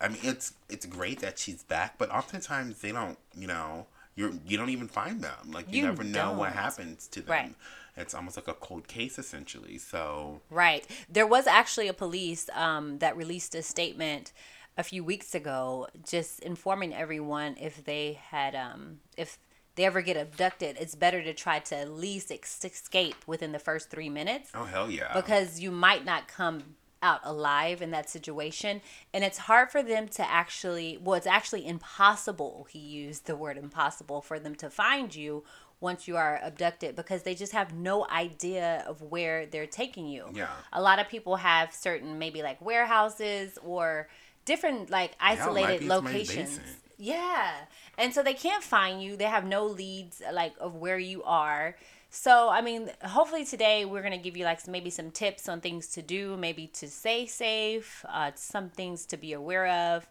I 0.00 0.08
mean, 0.08 0.18
it's 0.22 0.54
it's 0.68 0.84
great 0.86 1.20
that 1.20 1.38
she's 1.38 1.62
back, 1.62 1.96
but 1.98 2.10
oftentimes 2.10 2.80
they 2.80 2.92
don't, 2.92 3.18
you 3.36 3.46
know, 3.46 3.86
you're 4.16 4.32
you 4.46 4.56
don't 4.56 4.70
even 4.70 4.88
find 4.88 5.22
them. 5.22 5.52
Like, 5.52 5.72
you, 5.72 5.80
You 5.80 5.82
never 5.82 6.02
know 6.04 6.32
what 6.32 6.52
happens 6.52 7.06
to 7.08 7.22
them. 7.22 7.30
Right. 7.30 7.54
It's 7.96 8.14
almost 8.14 8.36
like 8.36 8.48
a 8.48 8.54
cold 8.54 8.88
case 8.88 9.18
essentially. 9.18 9.78
So 9.78 10.40
Right. 10.50 10.86
There 11.08 11.26
was 11.26 11.46
actually 11.46 11.88
a 11.88 11.92
police 11.94 12.48
um, 12.54 12.98
that 12.98 13.16
released 13.16 13.54
a 13.54 13.62
statement 13.62 14.32
a 14.76 14.82
few 14.82 15.04
weeks 15.04 15.34
ago, 15.34 15.88
just 16.06 16.40
informing 16.40 16.94
everyone 16.94 17.56
if 17.60 17.84
they 17.84 18.14
had, 18.30 18.54
um, 18.54 19.00
if 19.16 19.38
they 19.74 19.84
ever 19.84 20.02
get 20.02 20.16
abducted, 20.16 20.76
it's 20.78 20.94
better 20.94 21.22
to 21.22 21.32
try 21.32 21.58
to 21.58 21.76
at 21.76 21.90
least 21.90 22.30
ex- 22.30 22.64
escape 22.64 23.16
within 23.26 23.52
the 23.52 23.58
first 23.58 23.90
three 23.90 24.08
minutes 24.10 24.50
oh 24.54 24.64
hell 24.64 24.90
yeah. 24.90 25.12
because 25.14 25.60
you 25.60 25.70
might 25.70 26.04
not 26.04 26.28
come 26.28 26.62
out 27.02 27.20
alive 27.24 27.82
in 27.82 27.90
that 27.90 28.08
situation 28.08 28.80
and 29.12 29.24
it's 29.24 29.38
hard 29.38 29.70
for 29.72 29.82
them 29.82 30.06
to 30.06 30.22
actually 30.30 30.96
well 31.02 31.14
it's 31.14 31.26
actually 31.26 31.66
impossible 31.66 32.66
he 32.70 32.78
used 32.78 33.26
the 33.26 33.34
word 33.34 33.56
impossible 33.58 34.20
for 34.20 34.38
them 34.38 34.54
to 34.54 34.70
find 34.70 35.14
you 35.14 35.42
once 35.80 36.06
you 36.06 36.16
are 36.16 36.38
abducted 36.44 36.94
because 36.94 37.24
they 37.24 37.34
just 37.34 37.50
have 37.52 37.74
no 37.74 38.06
idea 38.08 38.84
of 38.86 39.02
where 39.02 39.46
they're 39.46 39.66
taking 39.66 40.06
you 40.06 40.26
Yeah. 40.32 40.46
a 40.72 40.80
lot 40.80 41.00
of 41.00 41.08
people 41.08 41.34
have 41.36 41.74
certain 41.74 42.20
maybe 42.20 42.40
like 42.40 42.60
warehouses 42.60 43.58
or 43.64 44.08
different 44.44 44.88
like 44.90 45.16
Hell, 45.18 45.32
it 45.32 45.54
might 45.54 45.64
isolated 45.64 45.88
locations. 45.88 46.60
Yeah. 47.02 47.52
And 47.98 48.14
so 48.14 48.22
they 48.22 48.34
can't 48.34 48.62
find 48.62 49.02
you. 49.02 49.16
They 49.16 49.24
have 49.24 49.44
no 49.44 49.66
leads 49.66 50.22
like 50.32 50.54
of 50.60 50.76
where 50.76 51.00
you 51.00 51.24
are. 51.24 51.76
So 52.10 52.48
I 52.48 52.60
mean, 52.60 52.90
hopefully 53.02 53.44
today 53.44 53.84
we're 53.84 54.02
gonna 54.02 54.18
give 54.18 54.36
you 54.36 54.44
like 54.44 54.66
maybe 54.68 54.88
some 54.88 55.10
tips 55.10 55.48
on 55.48 55.60
things 55.60 55.88
to 55.88 56.02
do, 56.02 56.36
maybe 56.36 56.68
to 56.68 56.86
stay 56.86 57.26
safe, 57.26 58.04
uh, 58.08 58.30
some 58.36 58.70
things 58.70 59.04
to 59.06 59.16
be 59.16 59.32
aware 59.32 59.66
of, 59.66 60.06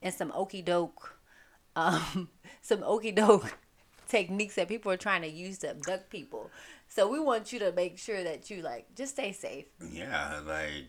and 0.00 0.14
some 0.14 0.32
okey 0.34 0.62
doke, 0.62 1.18
um, 1.76 2.30
some 2.62 2.82
okey 2.84 3.12
doke 3.12 3.58
techniques 4.08 4.54
that 4.54 4.66
people 4.66 4.90
are 4.90 4.96
trying 4.96 5.20
to 5.20 5.28
use 5.28 5.58
to 5.58 5.68
abduct 5.68 6.08
people. 6.08 6.50
So 6.88 7.06
we 7.06 7.20
want 7.20 7.52
you 7.52 7.58
to 7.58 7.72
make 7.72 7.98
sure 7.98 8.24
that 8.24 8.48
you 8.48 8.62
like 8.62 8.86
just 8.96 9.12
stay 9.12 9.32
safe. 9.32 9.66
Yeah, 9.92 10.40
like 10.46 10.86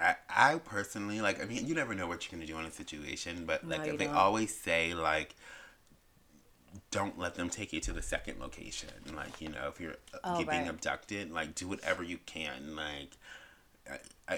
I, 0.00 0.16
I 0.28 0.58
personally 0.58 1.20
like. 1.20 1.42
I 1.42 1.46
mean, 1.46 1.66
you 1.66 1.74
never 1.74 1.94
know 1.94 2.06
what 2.06 2.24
you're 2.30 2.36
gonna 2.38 2.46
do 2.46 2.58
in 2.58 2.66
a 2.66 2.70
situation, 2.70 3.44
but 3.46 3.68
like 3.68 3.86
you 3.86 3.96
they 3.96 4.06
don't. 4.06 4.08
always 4.08 4.54
say, 4.54 4.94
like, 4.94 5.34
don't 6.90 7.18
let 7.18 7.34
them 7.34 7.50
take 7.50 7.72
you 7.72 7.80
to 7.80 7.92
the 7.92 8.02
second 8.02 8.40
location. 8.40 8.90
Like, 9.14 9.40
you 9.40 9.48
know, 9.48 9.68
if 9.68 9.80
you're 9.80 9.96
uh, 10.14 10.18
Oh, 10.24 10.44
being 10.44 10.62
right. 10.62 10.68
abducted, 10.68 11.30
like, 11.30 11.54
do 11.54 11.68
whatever 11.68 12.02
you 12.02 12.18
can. 12.26 12.76
Like, 12.76 13.16
I, 13.90 13.98
I, 14.28 14.34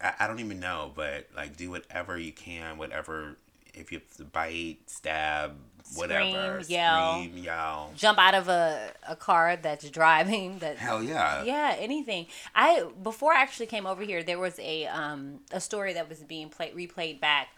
I- 0.00 0.14
I 0.20 0.26
don't 0.26 0.40
even 0.40 0.60
know, 0.60 0.92
but 0.94 1.28
like, 1.36 1.56
do 1.56 1.70
whatever 1.70 2.18
you 2.18 2.32
can. 2.32 2.78
Whatever. 2.78 3.38
If 3.74 3.92
you 3.92 3.98
have 4.00 4.16
to 4.18 4.24
bite, 4.24 4.78
stab, 4.86 5.56
whatever, 5.94 6.62
Scream, 6.62 6.78
yell. 6.78 7.12
scream, 7.22 7.36
yell. 7.44 7.90
Jump 7.96 8.18
out 8.18 8.34
of 8.34 8.48
a, 8.48 8.92
a 9.08 9.16
car 9.16 9.56
that's 9.56 9.88
driving 9.90 10.58
that 10.58 10.76
Hell 10.78 11.02
yeah. 11.02 11.42
yeah 11.44 11.74
anything 11.78 12.26
i 12.54 12.84
before 13.02 13.32
i 13.34 13.40
actually 13.40 13.66
came 13.66 13.86
over 13.86 14.02
here 14.02 14.22
there 14.22 14.38
was 14.38 14.58
a 14.58 14.86
um 14.86 15.40
a 15.50 15.60
story 15.60 15.92
that 15.94 16.08
was 16.08 16.20
being 16.20 16.48
played 16.48 16.74
replayed 16.74 17.20
back 17.20 17.48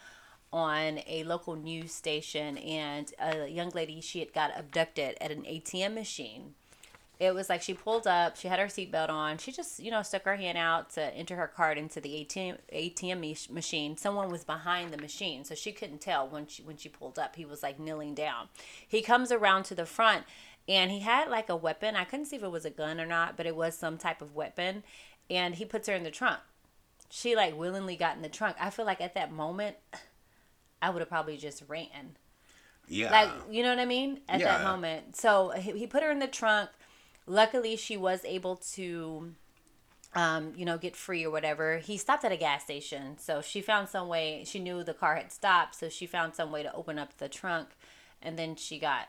on 0.53 1.01
a 1.07 1.25
local 1.25 1.57
news 1.57 1.93
station 1.93 2.57
and 2.59 3.13
a 3.21 3.49
young 3.49 3.71
lady 3.71 4.01
she 4.01 4.21
had 4.21 4.33
got 4.33 4.51
abducted 4.57 5.17
at 5.21 5.31
an 5.31 5.43
atm 5.43 5.95
machine 5.95 6.55
it 7.21 7.33
was 7.33 7.49
like 7.49 7.63
she 7.63 7.75
pulled 7.75 8.07
up 8.07 8.37
she 8.37 8.49
had 8.49 8.59
her 8.59 8.67
seatbelt 8.67 9.09
on 9.09 9.39
she 9.39 9.53
just 9.53 9.79
you 9.79 9.91
know 9.91 10.03
stuck 10.03 10.25
her 10.25 10.37
hand 10.37 10.59
out 10.59 10.91
to 10.91 11.03
enter 11.15 11.37
her 11.37 11.47
card 11.47 11.79
into 11.79 12.01
the 12.01 12.25
atm 12.25 12.57
atm 12.73 13.51
machine. 13.51 13.97
Someone 13.97 14.31
was 14.31 14.45
behind 14.45 14.93
the 14.93 14.99
machine 14.99 15.45
so 15.45 15.55
she 15.55 15.73
couldn't 15.73 16.01
tell 16.01 16.27
when 16.29 16.47
she 16.47 16.63
when 16.63 16.77
she 16.77 16.89
pulled 16.89 17.19
up. 17.19 17.37
He 17.37 17.45
was 17.45 17.63
like 17.63 17.79
kneeling 17.79 18.15
down. 18.15 18.49
He 18.87 19.03
comes 19.03 19.31
around 19.31 19.65
to 19.65 19.75
the 19.75 19.87
front 19.87 20.25
and 20.69 20.91
he 20.91 21.01
had 21.01 21.29
like 21.29 21.49
a 21.49 21.57
weapon. 21.57 21.95
I 21.95 22.05
couldn't 22.05 22.27
see 22.27 22.37
if 22.37 22.43
it 22.43 22.51
was 22.51 22.65
a 22.65 22.71
gun 22.71 23.01
or 23.01 23.07
not 23.07 23.37
but 23.37 23.47
it 23.47 23.57
was 23.57 23.77
some 23.77 23.99
type 23.99 24.21
of 24.21 24.35
weapon 24.35 24.83
and 25.31 25.55
he 25.55 25.65
puts 25.65 25.89
her 25.89 25.95
in 25.95 26.03
the 26.03 26.11
trunk. 26.11 26.41
She 27.11 27.37
like 27.37 27.57
willingly 27.57 27.97
got 27.97 28.17
in 28.17 28.23
the 28.23 28.29
trunk. 28.29 28.57
I 28.59 28.71
feel 28.71 28.85
like 28.85 29.01
at 29.01 29.15
that 29.15 29.33
moment 29.33 29.77
i 30.83 30.91
would 30.91 31.01
have 31.01 31.09
probably 31.09 31.37
just 31.37 31.63
ran. 31.69 32.17
Yeah. 32.87 33.11
like 33.11 33.31
you 33.51 33.63
know 33.63 33.71
what 33.71 33.79
i 33.79 33.87
mean? 33.87 34.21
At 34.29 34.41
that 34.41 34.65
moment. 34.65 35.17
So 35.17 35.51
he, 35.51 35.73
he 35.73 35.87
put 35.87 36.03
her 36.03 36.11
in 36.11 36.19
the 36.19 36.27
trunk 36.27 36.71
luckily 37.27 37.77
she 37.77 37.97
was 37.97 38.25
able 38.25 38.57
to 38.57 39.33
um, 40.15 40.53
you 40.57 40.65
know 40.65 40.79
get 40.79 40.95
free 40.97 41.25
or 41.25 41.31
whatever 41.31 41.79
he 41.79 41.97
stopped 41.97 42.25
at 42.25 42.33
a 42.33 42.37
gas 42.37 42.63
station 42.65 43.19
so 43.19 43.41
she 43.43 43.61
found 43.61 43.89
some 43.89 44.09
way 44.09 44.45
she 44.47 44.59
knew 44.61 44.85
the 44.85 44.95
car 44.95 45.17
had 45.17 45.33
stopped 45.33 45.75
so 45.75 45.89
she 45.89 46.07
found 46.07 46.35
some 46.35 46.53
way 46.53 46.63
to 46.63 46.73
open 46.75 46.99
up 46.99 47.17
the 47.19 47.29
trunk 47.29 47.69
and 48.23 48.39
then 48.39 48.55
she 48.57 48.79
got 48.79 49.09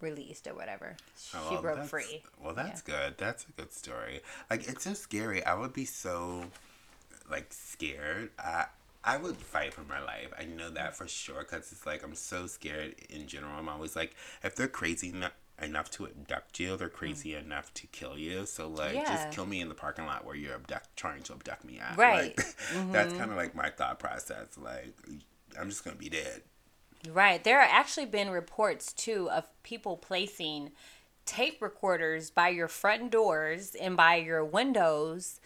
released 0.00 0.46
or 0.46 0.54
whatever 0.54 0.96
she 1.16 1.36
Oh, 1.36 1.52
well, 1.52 1.62
broke 1.62 1.84
free 1.84 2.22
Well, 2.42 2.54
that's 2.54 2.80
good. 2.82 3.14
That's 3.18 3.46
a 3.46 3.52
good 3.52 3.72
story. 3.72 4.20
Like 4.50 4.68
it's 4.68 4.84
so 4.84 4.94
scary. 4.94 5.44
I 5.44 5.54
would 5.54 5.72
be 5.72 5.84
so 5.84 6.44
like 7.30 7.52
scared. 7.52 8.30
I 8.38 8.66
I 9.04 9.16
would 9.16 9.36
fight 9.36 9.74
for 9.74 9.82
my 9.82 10.00
life. 10.02 10.32
I 10.38 10.44
know 10.44 10.70
that 10.70 10.96
for 10.96 11.08
sure 11.08 11.40
because 11.40 11.72
it's 11.72 11.86
like 11.86 12.02
I'm 12.04 12.14
so 12.14 12.46
scared 12.46 12.94
in 13.10 13.26
general. 13.26 13.52
I'm 13.58 13.68
always 13.68 13.96
like, 13.96 14.14
if 14.44 14.54
they're 14.54 14.68
crazy 14.68 15.08
enough 15.10 15.32
enough 15.62 15.90
to 15.92 16.06
abduct 16.06 16.58
you, 16.60 16.76
they're 16.76 16.88
crazy 16.88 17.34
enough 17.34 17.72
to 17.74 17.86
kill 17.88 18.18
you. 18.18 18.46
So 18.46 18.68
like, 18.68 18.92
Mm. 18.92 18.94
Yeah. 18.94 19.04
just 19.04 19.30
kill 19.36 19.46
me 19.46 19.60
in 19.60 19.68
the 19.68 19.74
parking 19.74 20.06
lot 20.06 20.24
where 20.24 20.34
you're 20.36 20.54
abduct 20.54 20.96
trying 20.96 21.22
to 21.24 21.32
abduct 21.34 21.64
me 21.64 21.78
at. 21.80 21.96
Right. 21.96 22.36
Mm-hmm. 22.72 22.92
That's 22.92 23.12
kind 23.14 23.30
of 23.30 23.36
like 23.36 23.54
my 23.54 23.68
thought 23.70 23.98
process. 23.98 24.56
Like, 24.56 24.94
I'm 25.58 25.68
just 25.68 25.84
gonna 25.84 25.96
be 25.96 26.08
dead. 26.08 26.42
Right. 27.10 27.42
There 27.42 27.58
are 27.58 27.68
actually 27.68 28.06
been 28.06 28.30
reports 28.30 28.92
too 28.92 29.28
of 29.30 29.44
people 29.62 29.96
placing 29.96 30.70
tape 31.26 31.60
recorders 31.60 32.30
by 32.30 32.48
your 32.48 32.68
front 32.68 33.10
doors 33.10 33.74
and 33.80 33.96
by 33.96 34.16
your 34.16 34.44
windows 34.44 35.38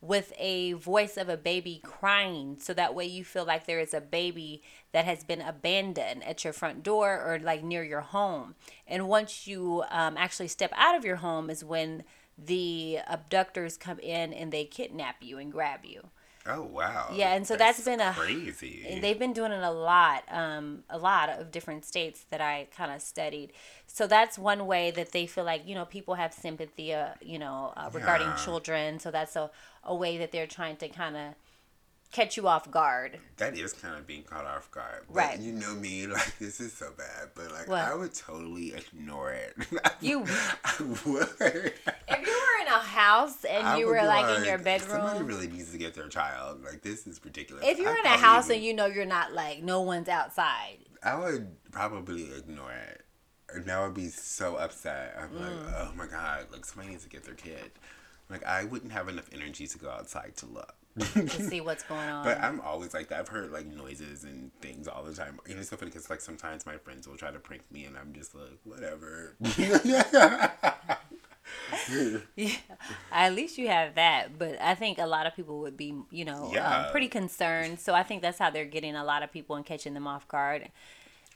with 0.00 0.32
a 0.38 0.72
voice 0.74 1.16
of 1.16 1.28
a 1.28 1.36
baby 1.36 1.80
crying. 1.82 2.56
So 2.60 2.72
that 2.74 2.94
way 2.94 3.04
you 3.06 3.24
feel 3.24 3.44
like 3.44 3.66
there 3.66 3.80
is 3.80 3.92
a 3.92 4.00
baby 4.00 4.62
that 4.92 5.04
has 5.04 5.24
been 5.24 5.40
abandoned 5.40 6.22
at 6.24 6.44
your 6.44 6.52
front 6.52 6.82
door 6.82 7.20
or 7.20 7.38
like 7.38 7.64
near 7.64 7.82
your 7.82 8.02
home. 8.02 8.54
And 8.86 9.08
once 9.08 9.46
you 9.46 9.84
um, 9.90 10.16
actually 10.16 10.48
step 10.48 10.72
out 10.76 10.96
of 10.96 11.04
your 11.04 11.16
home 11.16 11.50
is 11.50 11.64
when 11.64 12.04
the 12.36 12.98
abductors 13.08 13.76
come 13.76 13.98
in 13.98 14.32
and 14.32 14.52
they 14.52 14.64
kidnap 14.64 15.16
you 15.20 15.38
and 15.38 15.50
grab 15.50 15.80
you 15.84 16.10
Oh 16.48 16.62
wow. 16.62 17.08
Yeah, 17.14 17.34
and 17.34 17.46
so 17.46 17.56
that's 17.56 17.82
been 17.84 18.00
a- 18.00 18.14
crazy. 18.16 18.98
They've 19.02 19.18
been 19.18 19.32
doing 19.34 19.52
it 19.52 19.62
a 19.62 19.70
lot, 19.70 20.24
um, 20.30 20.84
a 20.88 20.96
lot 20.98 21.28
of 21.28 21.50
different 21.50 21.84
states 21.84 22.24
that 22.30 22.40
I 22.40 22.68
kind 22.74 22.90
of 22.90 23.02
studied. 23.02 23.52
So 23.86 24.06
that's 24.06 24.38
one 24.38 24.66
way 24.66 24.90
that 24.92 25.12
they 25.12 25.26
feel 25.26 25.44
like 25.44 25.66
you 25.66 25.74
know 25.74 25.84
people 25.84 26.14
have 26.14 26.32
sympathy, 26.32 26.94
uh, 26.94 27.08
you 27.20 27.38
know, 27.38 27.72
uh, 27.76 27.90
regarding 27.92 28.28
Yeah. 28.28 28.34
children. 28.44 28.98
So 28.98 29.10
that's 29.10 29.36
a 29.36 29.50
a 29.84 29.94
way 29.94 30.18
that 30.18 30.32
they're 30.32 30.46
trying 30.46 30.76
to 30.78 30.88
kind 30.88 31.16
of 31.16 31.34
catch 32.10 32.36
you 32.36 32.48
off 32.48 32.70
guard. 32.70 33.18
that 33.36 33.56
is 33.58 33.72
kind 33.72 33.96
of 33.96 34.06
being 34.06 34.22
caught 34.22 34.44
off 34.46 34.70
guard. 34.70 35.04
But 35.08 35.14
Right. 35.16 35.38
You 35.38 35.52
know 35.52 35.74
me, 35.74 36.06
like 36.18 36.38
this 36.38 36.60
is 36.60 36.72
so 36.72 36.90
bad, 36.96 37.28
but 37.34 37.52
like 37.52 37.68
What? 37.68 37.82
I 37.84 37.94
would 37.94 38.14
totally 38.14 38.72
ignore 38.74 39.30
it. 39.32 39.54
You- 40.00 40.24
I 40.64 40.74
would. 41.06 41.28
If 42.10 42.26
you 42.26 42.32
were 42.32 42.62
in 42.62 42.68
a 42.68 42.78
house 42.78 43.44
and 43.44 43.66
I 43.66 43.78
you 43.78 43.86
were 43.86 44.00
be 44.00 44.06
like, 44.06 44.38
in 44.38 44.44
your 44.44 44.58
bedroom. 44.58 44.90
Somebody 45.06 45.24
really 45.24 45.46
needs 45.48 45.70
to 45.72 45.78
get 45.78 45.94
their 45.94 46.08
child. 46.08 46.64
Like 46.64 46.82
this 46.82 47.06
is 47.06 47.20
ridiculous. 47.24 47.64
if 47.66 47.78
you're 47.78 47.90
I 47.90 47.98
in 48.00 48.06
a 48.06 48.08
house 48.16 48.48
would- 48.48 48.56
and 48.56 48.64
you 48.64 48.74
know 48.74 48.86
you're 48.86 49.04
not 49.04 49.32
like 49.34 49.62
no 49.62 49.82
one's 49.82 50.08
outside, 50.08 50.78
I 51.02 51.14
would 51.16 51.56
probably 51.70 52.32
ignore 52.32 52.72
it. 52.72 53.02
And 53.54 53.70
I 53.70 53.84
would 53.84 53.94
be 53.94 54.08
so 54.08 54.56
upset. 54.56 55.16
I'm 55.18 55.30
Mm. 55.30 55.40
like, 55.40 55.74
oh 55.76 55.92
my 55.96 56.06
god, 56.06 56.46
like 56.52 56.64
somebody 56.64 56.90
needs 56.90 57.04
to 57.04 57.08
get 57.10 57.24
their 57.24 57.34
kid. 57.34 57.70
Like 58.30 58.44
I 58.44 58.64
wouldn't 58.64 58.92
have 58.92 59.08
enough 59.08 59.28
energy 59.32 59.66
to 59.66 59.78
go 59.78 59.88
outside 59.90 60.36
to 60.38 60.46
look. 60.46 60.74
to 60.98 61.28
see 61.28 61.60
what's 61.60 61.82
going 61.84 62.08
on. 62.08 62.24
But 62.24 62.40
I'm 62.40 62.60
always 62.60 62.92
like 62.94 63.08
that. 63.08 63.20
I've 63.20 63.28
heard 63.28 63.52
like 63.52 63.66
noises 63.66 64.24
and 64.24 64.50
things 64.60 64.88
all 64.88 65.04
the 65.04 65.14
time. 65.14 65.38
And 65.48 65.58
it's 65.58 65.70
so 65.70 65.76
funny 65.76 65.90
because 65.90 66.10
like 66.10 66.20
sometimes 66.20 66.66
my 66.66 66.76
friends 66.76 67.06
will 67.06 67.16
try 67.16 67.30
to 67.30 67.38
prank 67.38 67.62
me, 67.70 67.84
and 67.84 67.96
I'm 67.96 68.12
just 68.12 68.34
like, 68.34 68.58
whatever. 68.64 69.36
Yeah, 72.36 72.50
at 73.10 73.34
least 73.34 73.56
you 73.58 73.68
have 73.68 73.94
that. 73.94 74.38
But 74.38 74.60
I 74.60 74.74
think 74.74 74.98
a 74.98 75.06
lot 75.06 75.26
of 75.26 75.34
people 75.34 75.60
would 75.60 75.76
be, 75.76 75.94
you 76.10 76.24
know, 76.24 76.50
Yeah. 76.52 76.84
um, 76.86 76.90
pretty 76.92 77.08
concerned. 77.08 77.80
So 77.80 77.94
I 77.94 78.02
think 78.02 78.20
that's 78.22 78.38
how 78.38 78.50
they're 78.50 78.64
getting 78.66 78.94
a 78.94 79.04
lot 79.04 79.22
of 79.22 79.32
people 79.32 79.56
and 79.56 79.64
catching 79.64 79.94
them 79.94 80.06
off 80.06 80.28
guard. 80.28 80.68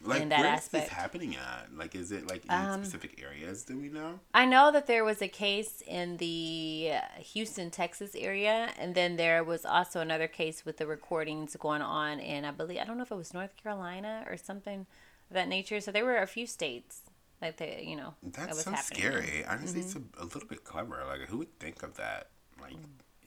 Like 0.05 0.23
In 0.23 0.29
that 0.31 0.41
where's 0.41 0.59
aspect. 0.59 0.89
this 0.89 0.89
happening 0.89 1.37
at? 1.37 1.69
Like, 1.77 1.95
is 1.95 2.13
it 2.13 2.27
like 2.27 2.45
in 2.47 2.51
Um, 2.51 2.83
specific 2.83 3.23
areas? 3.23 3.65
Do 3.65 3.79
we 3.79 3.89
know? 3.89 4.21
I 4.35 4.47
know 4.47 4.71
that 4.73 4.87
there 4.87 5.05
was 5.05 5.21
a 5.21 5.29
case 5.29 5.83
in 5.87 6.17
the 6.17 6.93
Houston, 7.19 7.71
Texas 7.71 8.15
area, 8.15 8.73
and 8.79 8.95
then 8.95 9.17
there 9.17 9.45
was 9.45 9.65
also 9.67 10.01
another 10.01 10.27
case 10.27 10.65
with 10.65 10.79
the 10.79 10.87
recordings 10.87 11.55
going 11.57 11.83
on 11.83 12.19
in, 12.19 12.45
I 12.45 12.51
believe, 12.51 12.79
I 12.81 12.85
don't 12.85 12.97
know 12.97 13.03
if 13.05 13.11
it 13.11 13.17
was 13.17 13.35
North 13.35 13.57
Carolina 13.57 14.25
or 14.29 14.37
something 14.37 14.87
of 15.31 15.35
that 15.35 15.49
nature. 15.49 15.81
So 15.81 15.93
there 15.93 16.05
were 16.05 16.17
a 16.19 16.27
few 16.27 16.47
states 16.47 17.03
like 17.43 17.57
they, 17.59 17.85
you 17.87 17.97
know, 17.97 18.15
that 18.23 18.33
That's 18.47 18.57
was 18.57 18.65
so 18.65 18.71
happening. 18.71 19.01
scary. 19.03 19.45
Honestly, 19.45 19.81
it's 19.81 19.95
Mm-hmm. 19.95 20.21
a, 20.21 20.23
a 20.23 20.25
little 20.25 20.49
bit 20.49 20.65
clever. 20.65 21.03
Like, 21.07 21.23
who 21.29 21.39
would 21.39 21.59
think 21.59 21.83
of 21.83 21.97
that? 21.97 22.29
Like, 22.61 22.77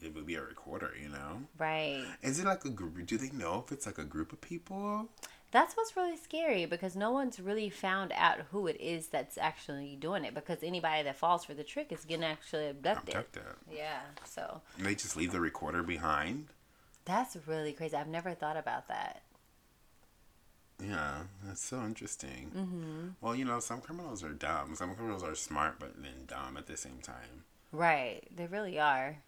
it 0.02 0.14
would 0.16 0.26
be 0.26 0.36
a 0.36 0.42
recorder, 0.42 0.92
you 1.02 1.10
know? 1.10 1.42
Right. 1.58 2.06
Is 2.22 2.40
it 2.40 2.46
like 2.46 2.66
a 2.66 2.70
group? 2.70 3.06
Do 3.06 3.18
they 3.18 3.30
know 3.32 3.64
if 3.66 3.72
it's 3.72 3.86
like 3.86 3.98
a 3.98 4.04
group 4.04 4.32
of 4.34 4.42
people? 4.42 5.10
That's 5.56 5.78
what's 5.78 5.96
really 5.96 6.18
scary 6.18 6.66
because 6.66 6.98
no 6.98 7.12
one's 7.12 7.40
really 7.40 7.70
found 7.70 8.12
out 8.14 8.40
who 8.52 8.68
it 8.68 8.76
is 8.78 9.08
that's 9.08 9.38
actually 9.38 9.96
doing 9.96 10.26
it 10.26 10.34
because 10.34 10.62
anybody 10.62 11.02
that 11.04 11.16
falls 11.16 11.46
for 11.46 11.54
the 11.54 11.64
trick 11.64 11.94
is 11.94 12.04
getting 12.04 12.26
actually 12.26 12.68
abducted. 12.68 13.16
Abducted. 13.16 13.44
Yeah, 13.74 14.02
so 14.26 14.60
And 14.78 14.86
they 14.86 14.96
just 14.96 15.16
leave 15.16 15.32
the 15.32 15.40
recorder 15.40 15.82
behind. 15.82 16.48
that's 17.06 17.38
really 17.48 17.72
crazy. 17.72 17.96
I've 17.96 18.10
never 18.10 18.34
thought 18.34 18.58
about 18.58 18.90
that. 18.90 19.22
Yeah, 20.84 21.20
that's 21.46 21.64
so 21.64 21.86
interesting. 21.86 22.52
Mm-hmm. 22.54 23.08
Well, 23.22 23.34
you 23.34 23.46
know, 23.46 23.62
some 23.62 23.80
criminals 23.80 24.26
are 24.26 24.34
dumb. 24.34 24.76
Some 24.76 24.94
criminals 24.94 25.24
are 25.24 25.36
smart, 25.36 25.76
but 25.80 25.94
then 26.04 26.26
dumb 26.28 26.58
at 26.58 26.68
the 26.68 26.76
same 26.76 27.00
time. 27.02 27.46
Right, 27.72 28.24
they 28.36 28.48
really 28.48 28.78
are. 28.78 29.20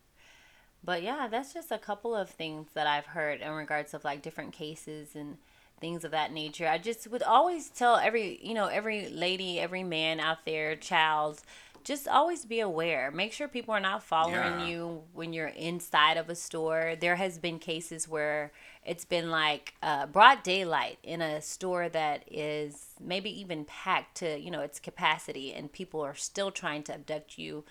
But 0.84 1.04
yeah, 1.04 1.30
that's 1.32 1.54
just 1.54 1.72
a 1.72 1.78
couple 1.78 2.14
of 2.14 2.30
things 2.30 2.68
that 2.74 2.86
I've 2.86 3.06
heard 3.06 3.40
in 3.40 3.52
regards 3.54 3.94
of 3.94 4.04
like 4.04 4.22
different 4.22 4.52
cases 4.52 5.16
and 5.16 5.38
things 5.80 6.04
of 6.04 6.12
that 6.12 6.32
nature. 6.32 6.68
I 6.68 6.78
just 6.78 7.08
would 7.08 7.24
always 7.24 7.70
tell 7.70 7.98
every, 7.98 8.40
you 8.42 8.54
know, 8.54 8.66
every 8.68 9.10
lady, 9.10 9.60
every 9.60 9.84
man 9.84 10.20
out 10.20 10.40
there, 10.46 10.76
child, 10.76 11.42
just 11.84 12.08
always 12.08 12.44
be 12.46 12.60
aware. 12.60 13.12
Make 13.12 13.32
sure 13.32 13.48
people 13.48 13.74
are 13.74 13.80
not 13.80 14.04
following 14.04 14.34
Yeah. 14.60 14.66
you 14.66 15.04
when 15.14 15.32
you're 15.34 15.48
inside 15.48 16.18
of 16.18 16.30
a 16.30 16.36
store. 16.36 16.96
There 17.00 17.16
has 17.16 17.38
been 17.38 17.60
cases 17.60 18.10
where 18.10 18.52
it's 18.86 19.06
been 19.06 19.32
like 19.32 19.74
uh, 19.82 20.06
broad 20.08 20.44
daylight 20.44 20.98
in 21.04 21.22
a 21.22 21.42
store 21.42 21.88
that 21.90 22.24
is 22.30 22.88
maybe 23.00 23.30
even 23.40 23.64
packed 23.64 24.18
to, 24.18 24.38
you 24.38 24.52
know, 24.52 24.62
its 24.62 24.80
capacity 24.80 25.54
and 25.54 25.72
people 25.72 26.02
are 26.02 26.16
still 26.16 26.52
trying 26.52 26.84
to 26.84 26.94
abduct 26.94 27.38
you 27.38 27.64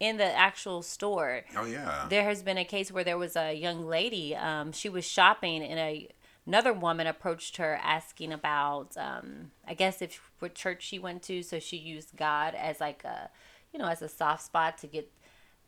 in 0.00 0.16
the 0.18 0.24
actual 0.36 0.82
store. 0.82 1.42
Oh 1.56 1.64
yeah. 1.64 2.06
There 2.10 2.24
has 2.24 2.42
been 2.42 2.58
a 2.58 2.64
case 2.64 2.92
where 2.92 3.04
there 3.04 3.16
was 3.16 3.36
a 3.36 3.54
young 3.54 3.86
lady. 3.86 4.34
Um, 4.36 4.72
she 4.72 4.88
was 4.90 5.06
shopping, 5.06 5.62
in 5.62 5.78
a 5.78 6.08
another 6.46 6.72
woman 6.72 7.06
approached 7.06 7.56
her 7.56 7.78
asking 7.82 8.32
about, 8.32 8.96
um, 8.96 9.50
I 9.66 9.74
guess, 9.74 10.02
if 10.02 10.20
what 10.38 10.54
church 10.54 10.82
she 10.82 10.98
went 10.98 11.22
to. 11.24 11.42
So 11.42 11.58
she 11.58 11.76
used 11.76 12.16
God 12.16 12.54
as 12.54 12.80
like 12.80 13.04
a, 13.04 13.30
you 13.72 13.78
know, 13.78 13.86
as 13.86 14.02
a 14.02 14.08
soft 14.08 14.44
spot 14.44 14.78
to 14.78 14.86
get 14.86 15.10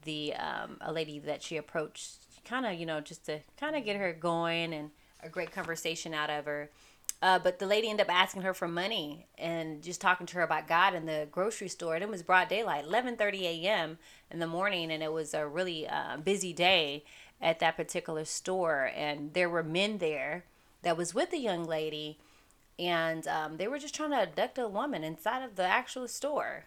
the 0.02 0.34
um, 0.34 0.78
a 0.80 0.92
lady 0.92 1.18
that 1.20 1.42
she 1.42 1.56
approached, 1.56 2.44
kind 2.44 2.66
of, 2.66 2.74
you 2.74 2.86
know, 2.86 3.00
just 3.00 3.26
to 3.26 3.40
kind 3.58 3.76
of 3.76 3.84
get 3.84 3.96
her 3.96 4.12
going 4.12 4.72
and 4.72 4.90
a 5.22 5.28
great 5.28 5.52
conversation 5.52 6.14
out 6.14 6.30
of 6.30 6.44
her. 6.44 6.70
Uh, 7.22 7.38
but 7.38 7.58
the 7.58 7.66
lady 7.66 7.88
ended 7.88 8.06
up 8.06 8.14
asking 8.14 8.42
her 8.42 8.52
for 8.52 8.68
money 8.68 9.26
and 9.38 9.82
just 9.82 10.02
talking 10.02 10.26
to 10.26 10.36
her 10.36 10.42
about 10.42 10.68
God 10.68 10.94
in 10.94 11.06
the 11.06 11.26
grocery 11.30 11.68
store. 11.68 11.94
And 11.94 12.04
it 12.04 12.10
was 12.10 12.22
broad 12.22 12.48
daylight, 12.48 12.84
11:30 12.84 13.42
a.m. 13.42 13.98
in 14.30 14.38
the 14.38 14.46
morning, 14.46 14.92
and 14.92 15.02
it 15.02 15.12
was 15.12 15.32
a 15.32 15.46
really 15.46 15.88
uh, 15.88 16.18
busy 16.18 16.52
day 16.52 17.04
at 17.40 17.58
that 17.60 17.76
particular 17.76 18.26
store. 18.26 18.90
And 18.94 19.32
there 19.32 19.48
were 19.48 19.62
men 19.62 19.98
there 19.98 20.44
that 20.82 20.96
was 20.96 21.14
with 21.14 21.30
the 21.30 21.38
young 21.38 21.64
lady, 21.64 22.18
and 22.78 23.26
um, 23.26 23.56
they 23.56 23.68
were 23.68 23.78
just 23.78 23.94
trying 23.94 24.10
to 24.10 24.20
abduct 24.20 24.58
a 24.58 24.68
woman 24.68 25.04
inside 25.04 25.42
of 25.42 25.56
the 25.56 25.64
actual 25.64 26.08
store. 26.08 26.64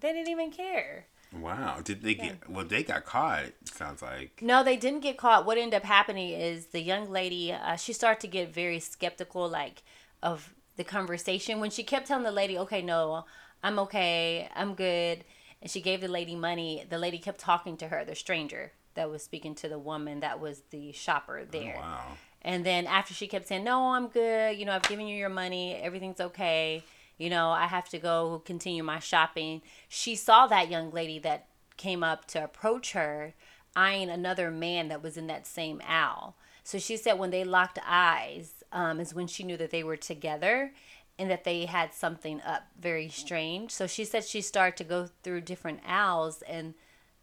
They 0.00 0.12
didn't 0.12 0.28
even 0.28 0.50
care. 0.50 1.06
Wow. 1.32 1.80
Did 1.82 2.02
they 2.02 2.14
get? 2.14 2.48
Well, 2.48 2.64
they 2.64 2.82
got 2.82 3.04
caught. 3.04 3.52
Sounds 3.64 4.02
like. 4.02 4.40
No, 4.40 4.62
they 4.62 4.76
didn't 4.76 5.00
get 5.00 5.18
caught. 5.18 5.46
What 5.46 5.58
ended 5.58 5.74
up 5.74 5.84
happening 5.84 6.30
is 6.30 6.66
the 6.66 6.80
young 6.80 7.10
lady, 7.10 7.52
uh, 7.52 7.76
she 7.76 7.92
started 7.92 8.20
to 8.20 8.28
get 8.28 8.54
very 8.54 8.78
skeptical, 8.80 9.48
like 9.48 9.82
of 10.22 10.54
the 10.76 10.84
conversation 10.84 11.60
when 11.60 11.70
she 11.70 11.82
kept 11.82 12.06
telling 12.06 12.24
the 12.24 12.30
lady, 12.30 12.58
"Okay, 12.58 12.82
no, 12.82 13.24
I'm 13.62 13.78
okay, 13.80 14.48
I'm 14.54 14.74
good," 14.74 15.24
and 15.60 15.70
she 15.70 15.80
gave 15.80 16.00
the 16.00 16.08
lady 16.08 16.36
money. 16.36 16.84
The 16.88 16.98
lady 16.98 17.18
kept 17.18 17.38
talking 17.38 17.76
to 17.78 17.88
her, 17.88 18.04
the 18.04 18.14
stranger 18.14 18.72
that 18.94 19.10
was 19.10 19.22
speaking 19.22 19.54
to 19.56 19.68
the 19.68 19.78
woman 19.78 20.20
that 20.20 20.40
was 20.40 20.62
the 20.70 20.92
shopper 20.92 21.44
there. 21.44 21.74
Oh, 21.76 21.80
wow. 21.80 22.16
And 22.46 22.64
then 22.64 22.86
after 22.86 23.12
she 23.12 23.26
kept 23.26 23.48
saying, 23.48 23.64
"No, 23.64 23.92
I'm 23.92 24.06
good. 24.06 24.56
You 24.56 24.64
know, 24.64 24.72
I've 24.72 24.88
given 24.88 25.08
you 25.08 25.16
your 25.16 25.28
money. 25.28 25.74
Everything's 25.74 26.20
okay. 26.20 26.84
You 27.18 27.28
know, 27.28 27.50
I 27.50 27.66
have 27.66 27.88
to 27.90 27.98
go 27.98 28.40
continue 28.46 28.84
my 28.84 29.00
shopping." 29.00 29.62
She 29.88 30.14
saw 30.14 30.46
that 30.46 30.70
young 30.70 30.92
lady 30.92 31.18
that 31.18 31.48
came 31.76 32.04
up 32.04 32.24
to 32.28 32.42
approach 32.42 32.92
her, 32.92 33.34
eyeing 33.74 34.08
another 34.08 34.50
man 34.50 34.88
that 34.88 35.02
was 35.02 35.16
in 35.16 35.26
that 35.26 35.46
same 35.46 35.82
aisle. 35.86 36.36
So 36.62 36.78
she 36.78 36.96
said 36.96 37.18
when 37.18 37.30
they 37.30 37.44
locked 37.44 37.80
eyes, 37.84 38.64
um, 38.72 39.00
is 39.00 39.12
when 39.12 39.26
she 39.26 39.42
knew 39.42 39.56
that 39.56 39.70
they 39.70 39.82
were 39.82 39.96
together 39.96 40.72
and 41.18 41.30
that 41.30 41.44
they 41.44 41.66
had 41.66 41.92
something 41.94 42.40
up 42.42 42.64
very 42.78 43.08
strange. 43.08 43.72
So 43.72 43.86
she 43.86 44.04
said 44.04 44.24
she 44.24 44.40
started 44.40 44.76
to 44.76 44.84
go 44.84 45.08
through 45.22 45.40
different 45.42 45.80
aisles 45.86 46.42
and 46.42 46.74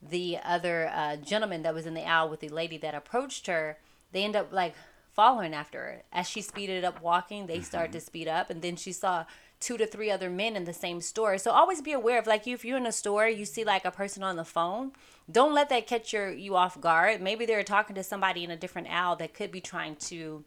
the 0.01 0.38
other 0.44 0.89
uh, 0.94 1.15
gentleman 1.15 1.63
that 1.63 1.74
was 1.74 1.86
in 1.86 1.94
the 1.94 2.06
aisle 2.06 2.30
with 2.30 2.42
the 2.42 2.50
lady 2.50 2.77
that 2.80 2.94
approached 2.94 3.48
her, 3.48 3.77
they 4.12 4.24
end 4.24 4.36
up 4.36 4.51
like 4.51 4.75
following 5.13 5.53
after 5.53 5.79
her. 5.79 6.03
As 6.12 6.27
she 6.27 6.41
speeded 6.41 6.84
up 6.84 7.01
walking, 7.01 7.48
they 7.48 7.62
started 7.62 7.89
mm-hmm. 7.89 8.00
to 8.00 8.05
speed 8.05 8.27
up, 8.27 8.50
and 8.50 8.62
then 8.62 8.75
she 8.75 8.91
saw 8.91 9.25
two 9.60 9.77
to 9.77 9.88
three 9.88 10.12
other 10.12 10.29
men 10.29 10.55
in 10.55 10.65
the 10.65 10.74
same 10.74 11.00
store. 11.00 11.38
So 11.38 11.51
always 11.51 11.82
be 11.82 11.93
aware 11.93 12.20
of 12.20 12.27
like 12.27 12.46
if 12.48 12.65
you're 12.65 12.77
in 12.77 12.86
a 12.86 12.91
store, 12.91 13.27
you 13.27 13.46
see 13.46 13.63
like 13.63 13.86
a 13.86 13.91
person 13.91 14.22
on 14.22 14.36
the 14.36 14.43
phone, 14.43 14.91
don't 15.32 15.53
let 15.53 15.70
that 15.70 15.88
catch 15.88 16.12
your 16.12 16.32
you 16.32 16.55
off 16.55 16.82
guard. 16.82 17.22
Maybe 17.22 17.46
they're 17.46 17.63
talking 17.63 17.96
to 17.96 18.03
somebody 18.03 18.43
in 18.43 18.51
a 18.51 18.58
different 18.58 18.89
aisle 18.89 19.15
that 19.17 19.34
could 19.34 19.51
be 19.51 19.62
trying 19.62 19.96
to, 20.08 20.43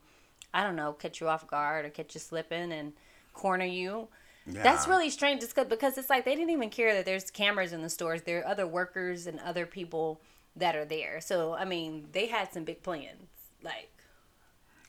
I 0.52 0.62
don't 0.62 0.76
know, 0.76 0.92
catch 0.92 1.20
you 1.20 1.28
off 1.28 1.46
guard 1.46 1.87
or 1.87 1.88
catch 1.88 2.14
you 2.14 2.20
slipping 2.20 2.73
and 2.73 2.92
corner 3.32 3.64
you. 3.64 4.08
That's 4.49 4.87
really 4.87 5.11
strange 5.11 5.40
just 5.40 5.56
'cause- 5.56 5.66
because 5.66 5.99
it's 5.99 6.11
like 6.11 6.25
they 6.25 6.37
didn't 6.37 6.50
even 6.50 6.70
care 6.70 6.94
that 6.94 7.04
there's 7.04 7.30
cameras 7.30 7.73
in 7.73 7.82
the 7.82 7.90
stores. 7.90 8.23
There 8.23 8.40
are 8.40 8.46
other 8.46 8.66
workers 8.66 9.26
and 9.26 9.40
other 9.40 9.66
people 9.66 10.20
that 10.54 10.76
are 10.76 10.85
there. 10.85 11.20
So, 11.20 11.54
I 11.54 11.64
mean, 11.64 12.08
they 12.12 12.26
had 12.26 12.52
some 12.52 12.64
big 12.64 12.82
plans. 12.82 13.28
Like, 13.62 13.90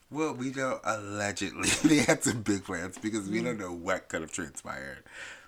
Well, 0.10 0.34
we 0.34 0.52
know 0.52 0.80
allegedly 0.84 1.70
they 1.84 1.98
had 1.98 2.24
some 2.24 2.42
big 2.42 2.64
plans 2.64 2.98
because 2.98 3.28
we 3.30 3.40
Mm. 3.42 3.46
don't 3.46 3.60
know 3.60 3.74
what 3.74 4.08
could 4.10 4.22
have 4.22 4.32
transpired. 4.32 5.04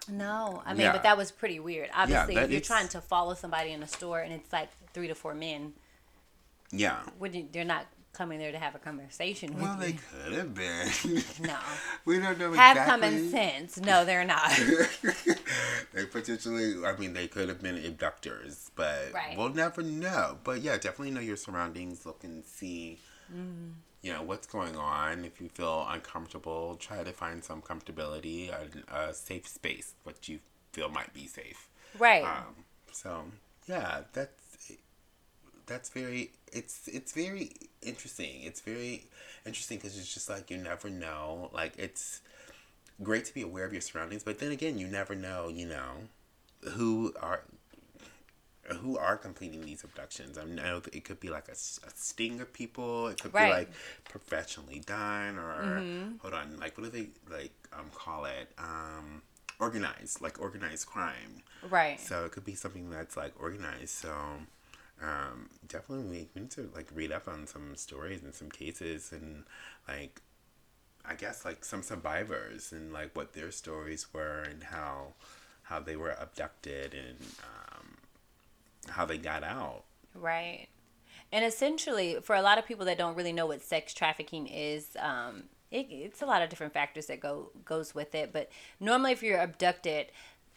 no. 0.10 0.62
I 0.66 0.74
mean, 0.74 0.82
Yeah. 0.82 0.92
but 0.92 1.04
that 1.04 1.18
was 1.18 1.32
pretty 1.32 1.60
weird. 1.60 1.90
Obviously, 1.94 2.36
that 2.36 2.46
if 2.46 2.52
you're 2.52 2.62
trying 2.62 2.88
to 2.90 3.02
follow 3.02 3.36
somebody 3.36 3.72
in 3.72 3.82
a 3.84 3.88
store 3.88 4.20
and 4.20 4.34
it's 4.34 4.52
like 4.52 4.70
three 4.94 5.08
to 5.08 5.16
four 5.16 5.34
men, 5.36 5.74
Yeah. 6.72 7.00
wouldn't 7.20 7.54
they're 7.54 7.64
not 7.64 7.86
coming 8.12 8.40
there 8.40 8.52
to 8.52 8.58
have 8.58 8.74
a 8.76 8.80
conversation 8.80 9.54
with 9.54 9.62
Well, 9.64 9.78
they 9.78 9.94
could 9.94 10.34
have 10.34 10.54
been. 10.56 10.90
No. 11.40 11.58
we 12.06 12.20
don't 12.20 12.38
know 12.40 12.52
Have 12.54 12.76
exactly. 12.76 12.92
common 12.92 13.32
sense. 13.32 13.78
No, 13.78 14.04
they're 14.04 14.26
not. 14.26 14.52
they 15.94 16.06
potentially, 16.06 16.84
I 16.86 16.98
mean, 16.98 17.14
they 17.14 17.28
could 17.28 17.48
have 17.50 17.62
been 17.62 17.78
abductors, 17.78 18.72
but 18.76 19.14
Right. 19.14 19.38
we'll 19.38 19.50
never 19.54 19.82
know. 19.84 20.40
But 20.44 20.62
yeah, 20.62 20.74
definitely 20.78 21.12
know 21.12 21.22
your 21.22 21.38
surroundings. 21.38 22.06
Look 22.06 22.24
and 22.24 22.44
see 22.44 23.00
Mm. 23.34 23.74
You 24.02 24.14
know 24.14 24.22
what's 24.22 24.48
going 24.48 24.76
on. 24.76 25.26
If 25.26 25.42
you 25.42 25.50
feel 25.50 25.86
uncomfortable, 25.90 26.76
try 26.76 27.04
to 27.04 27.12
find 27.12 27.44
some 27.44 27.62
comfortability, 27.62 28.50
a, 28.50 28.96
a 28.96 29.14
safe 29.14 29.48
space, 29.48 29.94
what 30.04 30.30
you 30.30 30.40
feel 30.72 30.90
might 30.90 31.14
be 31.14 31.28
safe. 31.28 31.70
Right. 31.98 32.24
Um, 32.24 32.64
so 32.92 33.24
yeah, 33.68 34.02
that's 34.14 34.72
that's 35.66 35.90
very 35.90 36.32
it's 36.52 36.88
it's 36.88 37.12
very 37.12 37.52
interesting. 37.82 38.44
It's 38.44 38.62
very 38.62 39.06
interesting 39.46 39.78
because 39.78 39.98
it's 39.98 40.14
just 40.14 40.30
like 40.30 40.50
you 40.50 40.58
never 40.58 40.90
know. 40.90 41.50
Like 41.54 41.74
it's 41.78 42.22
great 43.02 43.26
to 43.26 43.34
be 43.34 43.42
aware 43.42 43.66
of 43.66 43.72
your 43.72 43.82
surroundings, 43.82 44.24
but 44.24 44.40
then 44.40 44.52
again, 44.52 44.78
you 44.78 44.88
never 44.88 45.16
know. 45.16 45.50
You 45.50 45.68
know 45.68 45.92
who 46.72 47.14
are 47.22 47.44
who 48.76 48.98
are 48.98 49.18
completing 49.18 49.66
these 49.66 49.84
abductions. 49.84 50.38
I 50.38 50.46
know 50.46 50.82
it 50.94 51.04
could 51.06 51.20
be 51.20 51.30
like 51.30 51.48
a, 51.50 51.54
a 51.54 51.92
sting 51.96 52.40
of 52.42 52.54
people. 52.54 53.08
It 53.08 53.20
could 53.20 53.34
Right. 53.34 53.46
be 53.46 53.50
like 53.50 53.72
professionally 54.08 54.80
done 54.86 55.38
or 55.38 55.86
Mm-hmm. 55.86 56.16
hold 56.20 56.34
on, 56.34 56.58
like 56.60 56.78
what 56.78 56.86
do 56.86 56.90
they 56.90 57.10
like 57.32 57.54
um 57.74 57.90
call 57.94 58.26
it? 58.26 58.52
Um 58.58 59.22
organized, 59.60 60.22
like 60.22 60.40
organized 60.40 60.88
crime. 60.88 61.44
right. 61.62 62.00
So 62.00 62.26
it 62.26 62.32
could 62.32 62.46
be 62.46 62.56
something 62.56 62.90
that's 62.90 63.18
like 63.18 63.34
organized. 63.40 63.90
So 63.90 64.10
um, 65.02 65.50
definitely 65.68 66.28
we, 66.36 66.42
need 66.42 66.52
to 66.52 66.70
like 66.76 66.90
read 66.94 67.12
up 67.12 67.28
on 67.28 67.48
some 67.48 67.76
stories 67.76 68.24
and 68.24 68.34
some 68.34 68.50
cases 68.50 69.12
and 69.12 69.44
like 69.88 70.22
I 71.06 71.16
guess 71.16 71.46
like 71.46 71.64
some 71.66 71.82
survivors 71.84 72.72
and 72.72 72.94
like 72.94 73.16
what 73.16 73.34
their 73.34 73.52
stories 73.52 74.14
were 74.14 74.42
and 74.42 74.64
how 74.64 75.14
how 75.64 75.80
they 75.80 75.96
were 75.96 76.16
abducted 76.20 76.94
and 76.94 77.18
um, 77.44 77.59
how 78.90 79.06
they 79.06 79.18
got 79.18 79.44
out. 79.44 79.84
Right. 80.16 80.68
And 81.32 81.46
essentially, 81.46 82.18
for 82.22 82.36
a 82.36 82.42
lot 82.42 82.58
of 82.58 82.66
people 82.66 82.86
that 82.86 82.98
don't 82.98 83.16
really 83.16 83.34
know 83.34 83.46
what 83.46 83.62
sex 83.62 83.94
trafficking 83.94 84.48
is, 84.48 84.98
um, 85.00 85.44
it, 85.72 85.88
it's 85.92 86.22
a 86.22 86.26
lot 86.26 86.42
of 86.42 86.50
different 86.50 86.74
factors 86.74 87.06
that 87.06 87.20
go 87.20 87.52
goes 87.66 87.94
with 87.94 88.16
it. 88.16 88.34
But 88.34 88.50
normally, 88.80 89.12
if 89.12 89.22
you're 89.22 89.40
abducted, 89.40 90.08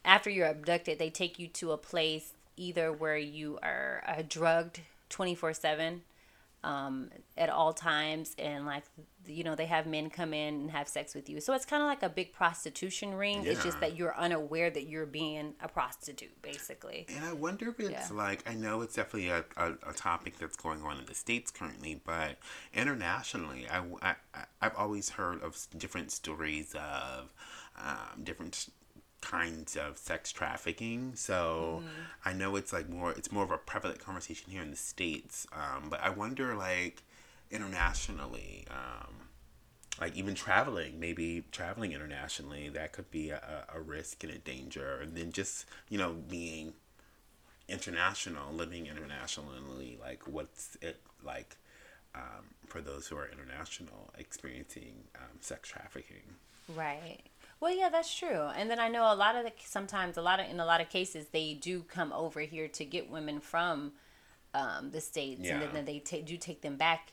after 0.04 0.30
you're 0.30 0.48
abducted, 0.48 0.98
they 0.98 1.10
take 1.10 1.38
you 1.38 1.48
to 1.48 1.72
a 1.72 1.76
place 1.76 2.32
either 2.56 2.92
where 2.92 3.18
you 3.18 3.58
are 3.62 4.02
uh, 4.06 4.22
drugged 4.26 4.80
twenty 5.10 5.34
four 5.34 5.52
seven 5.52 6.02
um, 6.64 7.10
at 7.36 7.48
all 7.50 7.72
times, 7.72 8.34
and 8.38 8.66
like 8.66 8.84
you 9.26 9.44
know 9.44 9.54
they 9.54 9.66
have 9.66 9.86
men 9.86 10.10
come 10.10 10.32
in 10.34 10.54
and 10.62 10.70
have 10.70 10.88
sex 10.88 11.14
with 11.14 11.28
you. 11.28 11.40
So 11.40 11.52
it's 11.54 11.64
kind 11.64 11.82
of 11.82 11.88
like 11.88 12.02
a 12.02 12.08
big 12.08 12.32
prostitution 12.32 13.14
ring. 13.14 13.44
It's 13.44 13.62
just 13.62 13.80
that 13.80 13.96
you're 13.96 14.16
unaware 14.16 14.70
that 14.70 14.86
you're 14.88 15.06
being 15.06 15.54
a 15.60 15.68
prostitute, 15.68 16.40
basically. 16.42 17.06
And 17.14 17.24
I 17.24 17.32
wonder 17.32 17.68
if 17.68 17.80
it's 17.80 17.90
Yeah. 17.90 18.16
like 18.16 18.48
I 18.48 18.54
know 18.54 18.80
it's 18.82 18.94
definitely 18.94 19.28
a, 19.28 19.44
a, 19.56 19.72
a 19.88 19.92
topic 19.92 20.38
that's 20.38 20.56
going 20.56 20.82
on 20.82 20.98
in 20.98 21.06
the 21.06 21.14
states 21.14 21.50
currently, 21.50 22.00
but 22.04 22.38
internationally, 22.74 23.66
I, 23.68 23.78
I 24.02 24.14
I- 24.34 24.44
I've 24.60 24.76
always 24.76 25.10
heard 25.10 25.42
of 25.42 25.56
different 25.76 26.10
stories 26.12 26.74
of 26.74 27.32
um, 27.76 28.22
different 28.22 28.68
kinds 29.22 29.76
of 29.76 29.96
sex 29.96 30.30
trafficking. 30.32 31.14
So 31.14 31.82
I 32.24 32.34
know 32.34 32.56
it's 32.56 32.72
like 32.72 32.88
more 32.90 33.12
it's 33.12 33.32
more 33.32 33.44
of 33.44 33.50
a 33.50 33.58
prevalent 33.58 33.98
conversation 33.98 34.50
here 34.50 34.62
in 34.62 34.70
the 34.70 34.76
states, 34.76 35.46
um, 35.52 35.88
but 35.88 36.00
I 36.02 36.10
wonder 36.10 36.54
like 36.54 37.02
internationally. 37.50 38.66
Um, 38.70 39.14
like 40.00 40.16
even 40.16 40.34
traveling, 40.34 40.98
maybe 40.98 41.44
traveling 41.52 41.92
internationally, 41.92 42.68
that 42.70 42.92
could 42.92 43.10
be 43.10 43.30
a, 43.30 43.66
a 43.72 43.80
risk 43.80 44.24
and 44.24 44.32
a 44.32 44.38
danger. 44.38 44.98
And 45.02 45.14
then 45.14 45.32
just, 45.32 45.66
you 45.90 45.98
know, 45.98 46.14
being 46.28 46.72
international, 47.68 48.52
living 48.52 48.86
internationally, 48.86 49.98
like 50.00 50.26
what's 50.26 50.76
it 50.80 51.00
like 51.24 51.56
um, 52.14 52.54
for 52.66 52.80
those 52.80 53.06
who 53.06 53.16
are 53.16 53.28
international 53.30 54.10
experiencing 54.18 55.04
um, 55.16 55.38
sex 55.40 55.68
trafficking? 55.68 56.36
Right. 56.74 57.20
Well, 57.62 57.72
yeah, 57.72 57.90
that's 57.90 58.12
true. 58.12 58.48
And 58.56 58.68
then 58.68 58.80
I 58.80 58.88
know 58.88 59.04
a 59.04 59.14
lot 59.14 59.36
of 59.36 59.44
the 59.44 59.52
sometimes 59.64 60.16
a 60.16 60.20
lot 60.22 60.40
of 60.40 60.50
in 60.50 60.58
a 60.58 60.66
lot 60.66 60.80
of 60.80 60.88
cases 60.88 61.26
they 61.28 61.54
do 61.54 61.82
come 61.84 62.12
over 62.12 62.40
here 62.40 62.66
to 62.66 62.84
get 62.84 63.08
women 63.08 63.38
from 63.38 63.92
um, 64.52 64.90
the 64.90 65.00
states, 65.00 65.48
and 65.48 65.62
Yeah. 65.62 65.68
then 65.72 65.84
they 65.84 66.00
ta- 66.00 66.24
do 66.24 66.36
take 66.36 66.60
them 66.62 66.76
back 66.76 67.12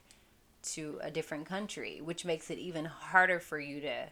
to 0.74 1.00
a 1.04 1.12
different 1.12 1.46
country, 1.46 2.02
which 2.04 2.26
makes 2.26 2.50
it 2.50 2.58
even 2.58 2.86
harder 2.86 3.40
for 3.40 3.60
you 3.60 3.80
to 3.82 4.08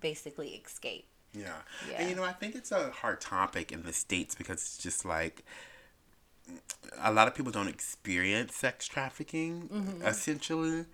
basically 0.00 0.50
escape. 0.50 1.06
Yeah. 1.34 1.56
Yeah. 1.90 1.96
And 2.00 2.08
you 2.08 2.14
know, 2.14 2.22
I 2.22 2.34
think 2.34 2.54
it's 2.54 2.70
a 2.70 2.90
hard 2.92 3.20
topic 3.20 3.72
in 3.72 3.82
the 3.82 3.92
States 3.92 4.36
because 4.36 4.58
it's 4.58 4.78
just 4.78 5.04
like 5.04 5.44
a 7.00 7.12
lot 7.12 7.26
of 7.26 7.34
people 7.34 7.50
don't 7.50 7.68
experience 7.68 8.54
sex 8.54 8.86
trafficking 8.86 9.68
Mm-hmm. 9.72 10.06
essentially, 10.06 10.86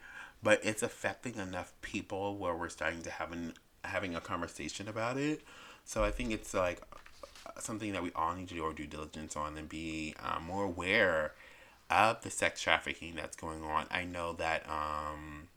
but 0.43 0.59
it's 0.65 0.83
affecting 0.83 1.35
enough 1.35 1.75
people 1.83 2.39
where 2.39 2.55
we're 2.55 2.71
starting 2.71 3.03
to 3.03 3.11
have 3.11 3.31
an 3.31 3.53
having 3.87 4.15
a 4.15 4.21
conversation 4.21 4.89
about 4.89 5.17
it. 5.17 5.43
So 5.85 6.05
I 6.05 6.11
think 6.11 6.33
it's 6.33 6.53
like 6.53 6.81
something 7.59 7.93
that 7.93 8.03
we 8.03 8.13
all 8.15 8.35
need 8.35 8.49
to 8.49 8.55
do 8.55 8.65
our 8.65 8.73
due 8.73 8.87
diligence 8.87 9.37
on 9.37 9.57
and 9.57 9.69
be 9.69 10.15
um, 10.23 10.45
more 10.45 10.65
aware 10.65 11.33
of 11.91 12.23
the 12.23 12.31
sex 12.31 12.61
trafficking 12.61 13.15
that's 13.15 13.37
going 13.37 13.63
on. 13.63 13.87
I 13.91 14.05
know 14.05 14.33
that 14.35 14.69
um, 14.69 15.49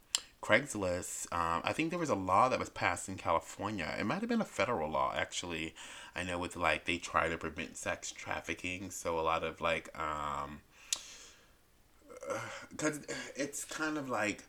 Craigslist, 0.41 1.31
um, 1.33 1.61
I 1.63 1.73
think 1.73 1.89
there 1.89 1.99
was 1.99 2.09
a 2.09 2.15
law 2.15 2.49
that 2.49 2.59
was 2.59 2.69
passed 2.69 3.09
in 3.09 3.15
California. 3.15 3.93
It 3.99 4.05
might 4.05 4.19
have 4.21 4.29
been 4.29 4.41
a 4.41 4.45
federal 4.45 4.89
law, 4.89 5.13
actually. 5.15 5.73
I 6.15 6.23
know 6.23 6.37
with 6.37 6.55
like 6.55 6.85
they 6.85 6.97
try 6.97 7.27
to 7.29 7.37
prevent 7.37 7.77
sex 7.77 8.11
trafficking, 8.11 8.91
so 8.91 9.19
a 9.19 9.21
lot 9.21 9.43
of 9.43 9.59
like, 9.59 9.89
um, 9.99 10.61
because 12.69 13.01
it's 13.35 13.65
kind 13.65 13.97
of 13.97 14.09
like 14.09 14.43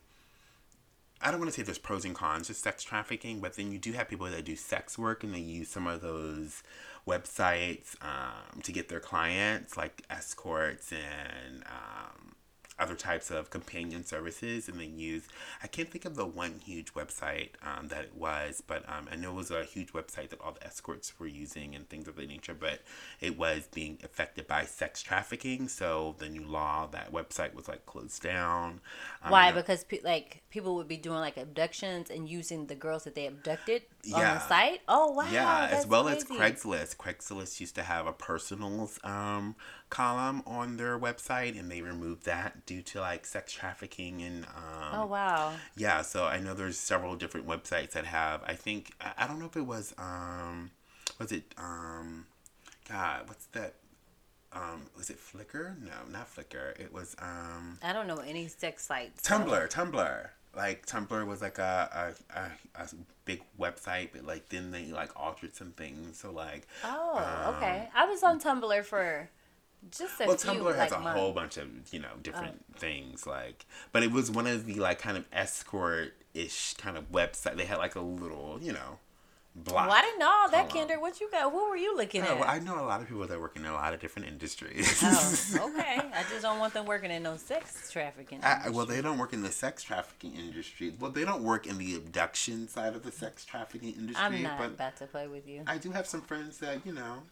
I 1.23 1.31
don't 1.31 1.39
want 1.39 1.51
to 1.51 1.55
say 1.55 1.63
there's 1.63 1.77
pros 1.77 2.05
and 2.05 2.15
cons 2.15 2.47
to 2.47 2.53
sex 2.53 2.83
trafficking, 2.83 3.39
but 3.39 3.55
then 3.55 3.71
you 3.71 3.77
do 3.77 3.91
have 3.93 4.09
people 4.09 4.27
that 4.27 4.45
do 4.45 4.55
sex 4.55 4.97
work 4.97 5.23
and 5.23 5.33
they 5.33 5.39
use 5.39 5.69
some 5.69 5.87
of 5.87 6.01
those 6.01 6.63
websites 7.07 7.95
um, 8.01 8.61
to 8.63 8.71
get 8.71 8.89
their 8.89 8.99
clients, 8.99 9.77
like 9.77 10.03
escorts 10.09 10.91
and 10.91 11.63
um, 11.65 12.35
other 12.81 12.95
types 12.95 13.29
of 13.29 13.49
companion 13.49 14.03
services. 14.03 14.67
And 14.67 14.79
they 14.79 14.85
use, 14.85 15.27
I 15.63 15.67
can't 15.67 15.89
think 15.89 16.05
of 16.05 16.15
the 16.15 16.25
one 16.25 16.59
huge 16.65 16.93
website 16.93 17.49
um, 17.63 17.87
that 17.89 18.03
it 18.05 18.15
was, 18.17 18.61
but 18.65 18.83
um, 18.89 19.07
I 19.11 19.15
know 19.15 19.31
it 19.31 19.35
was 19.35 19.51
a 19.51 19.63
huge 19.63 19.93
website 19.93 20.29
that 20.29 20.41
all 20.41 20.51
the 20.51 20.65
escorts 20.65 21.19
were 21.19 21.27
using 21.27 21.75
and 21.75 21.87
things 21.87 22.07
of 22.07 22.15
that 22.15 22.27
nature, 22.27 22.55
but 22.59 22.79
it 23.19 23.37
was 23.37 23.67
being 23.73 23.99
affected 24.03 24.47
by 24.47 24.65
sex 24.65 25.01
trafficking. 25.01 25.67
So 25.67 26.15
the 26.17 26.27
new 26.27 26.45
law, 26.45 26.87
that 26.91 27.13
website 27.13 27.53
was 27.53 27.67
like 27.67 27.85
closed 27.85 28.23
down. 28.23 28.81
Um, 29.23 29.31
Why? 29.31 29.51
Because 29.51 29.83
pe- 29.83 30.01
like 30.03 30.41
people 30.49 30.75
would 30.75 30.87
be 30.87 30.97
doing 30.97 31.19
like 31.19 31.37
abductions 31.37 32.09
and 32.09 32.27
using 32.27 32.65
the 32.65 32.75
girls 32.75 33.03
that 33.03 33.15
they 33.15 33.27
abducted 33.27 33.83
on 34.13 34.19
Yeah. 34.21 34.33
the 34.35 34.47
site. 34.47 34.81
Oh 34.87 35.11
wow! 35.11 35.25
Yeah, 35.31 35.67
as 35.71 35.85
well 35.87 36.03
crazy. 36.05 36.17
as 36.19 36.25
Craigslist. 36.25 36.97
Craigslist 36.97 37.59
used 37.59 37.75
to 37.75 37.83
have 37.83 38.07
a 38.07 38.13
personals 38.13 38.99
um, 39.03 39.55
column 39.89 40.41
on 40.45 40.77
their 40.77 40.97
website, 40.97 41.59
and 41.59 41.69
they 41.71 41.81
removed 41.81 42.25
that 42.25 42.65
due 42.65 42.81
to 42.83 42.99
like 43.01 43.25
sex 43.25 43.51
trafficking 43.51 44.21
and 44.21 44.45
um, 44.45 44.93
Oh 45.01 45.05
wow! 45.05 45.53
yeah. 45.75 46.01
So 46.01 46.25
I 46.25 46.39
know 46.39 46.53
there's 46.53 46.77
several 46.79 47.15
different 47.15 47.47
websites 47.47 47.91
that 47.91 48.05
have. 48.05 48.41
I 48.45 48.53
think 48.55 48.91
I, 49.01 49.13
I 49.19 49.27
don't 49.27 49.39
know 49.39 49.45
if 49.45 49.55
it 49.57 49.65
was 49.65 49.93
um, 49.97 50.71
was 51.19 51.31
it 51.31 51.53
um, 51.57 52.25
God, 52.89 53.27
what's 53.27 53.45
that? 53.47 53.75
Um, 54.53 54.87
was 54.97 55.09
it 55.09 55.17
Flickr? 55.17 55.81
No, 55.81 55.91
not 56.11 56.27
Flickr. 56.35 56.77
It 56.77 56.91
was 56.91 57.15
um, 57.21 57.77
I 57.81 57.93
don't 57.93 58.05
know 58.07 58.17
any 58.17 58.47
sex 58.49 58.83
sites. 58.85 59.25
so- 59.27 59.37
Tumblr, 59.39 59.69
Tumblr. 59.71 60.29
Like 60.55 60.85
Tumblr 60.85 61.25
was 61.27 61.41
like 61.41 61.59
a, 61.59 62.13
a, 62.35 62.39
a, 62.39 62.83
a 62.83 62.87
big 63.25 63.41
website, 63.59 64.09
but 64.13 64.25
like 64.25 64.49
then 64.49 64.71
they 64.71 64.87
like 64.87 65.11
altered 65.15 65.55
some 65.55 65.71
things. 65.71 66.17
So 66.17 66.31
like, 66.31 66.67
Oh, 66.83 67.55
okay. 67.57 67.83
Um, 67.83 67.87
I 67.95 68.05
was 68.05 68.23
on 68.23 68.39
Tumblr 68.39 68.83
for 68.83 69.29
just 69.89 70.19
a 70.21 70.27
well, 70.27 70.37
few 70.37 70.51
Tumblr 70.51 70.75
has 70.75 70.91
like, 70.91 70.99
a 70.99 71.03
months. 71.03 71.19
whole 71.19 71.31
bunch 71.33 71.57
of 71.57 71.67
you 71.91 71.99
know 71.99 72.11
different 72.21 72.63
oh. 72.75 72.79
things. 72.79 73.25
Like, 73.25 73.65
but 73.91 74.03
it 74.03 74.11
was 74.11 74.29
one 74.29 74.47
of 74.47 74.65
the 74.65 74.75
like 74.75 74.99
kind 74.99 75.17
of 75.17 75.25
escort 75.31 76.13
ish 76.33 76.73
kind 76.75 76.97
of 76.97 77.11
website. 77.11 77.57
They 77.57 77.65
had 77.65 77.77
like 77.77 77.95
a 77.95 78.01
little 78.01 78.59
you 78.61 78.73
know 78.73 78.99
block. 79.55 79.87
Well, 79.87 79.95
I 79.97 80.01
didn't 80.01 80.19
know 80.19 80.29
all 80.31 80.49
that. 80.49 80.69
Kinder. 80.69 80.99
What 80.99 81.19
you 81.19 81.29
got? 81.29 81.51
Who 81.51 81.69
were 81.69 81.75
you 81.75 81.95
looking 81.97 82.21
Oh, 82.23 82.39
at? 82.41 82.49
I 82.49 82.59
know 82.59 82.79
a 82.79 82.85
lot 82.85 83.01
of 83.01 83.07
people 83.07 83.25
that 83.27 83.39
work 83.39 83.55
in 83.55 83.65
a 83.65 83.73
lot 83.73 83.93
of 83.93 83.99
different 83.99 84.27
industries. 84.27 85.01
oh, 85.03 85.71
okay. 85.77 85.97
I 86.13 86.23
just 86.29 86.41
don't 86.41 86.59
want 86.59 86.73
them 86.73 86.85
working 86.85 87.11
in 87.11 87.23
no 87.23 87.35
sex 87.37 87.91
trafficking. 87.91 88.39
I, 88.43 88.69
well, 88.69 88.85
they 88.85 89.01
don't 89.01 89.17
work 89.17 89.33
in 89.33 89.41
the 89.43 89.51
sex 89.51 89.83
trafficking 89.83 90.35
industry. 90.35 90.93
Well, 90.99 91.11
they 91.11 91.25
don't 91.25 91.43
work 91.43 91.67
in 91.67 91.77
the 91.77 91.95
abduction 91.95 92.67
side 92.67 92.95
of 92.95 93.03
the 93.03 93.11
sex 93.11 93.43
trafficking 93.45 93.93
industry. 93.93 94.23
I'm 94.25 94.41
not 94.43 94.63
about 94.65 94.95
to 94.97 95.05
play 95.07 95.27
with 95.27 95.47
you. 95.47 95.63
I 95.67 95.77
do 95.77 95.91
have 95.91 96.07
some 96.07 96.21
friends 96.21 96.57
that 96.59 96.85
you 96.85 96.93
know 96.93 97.23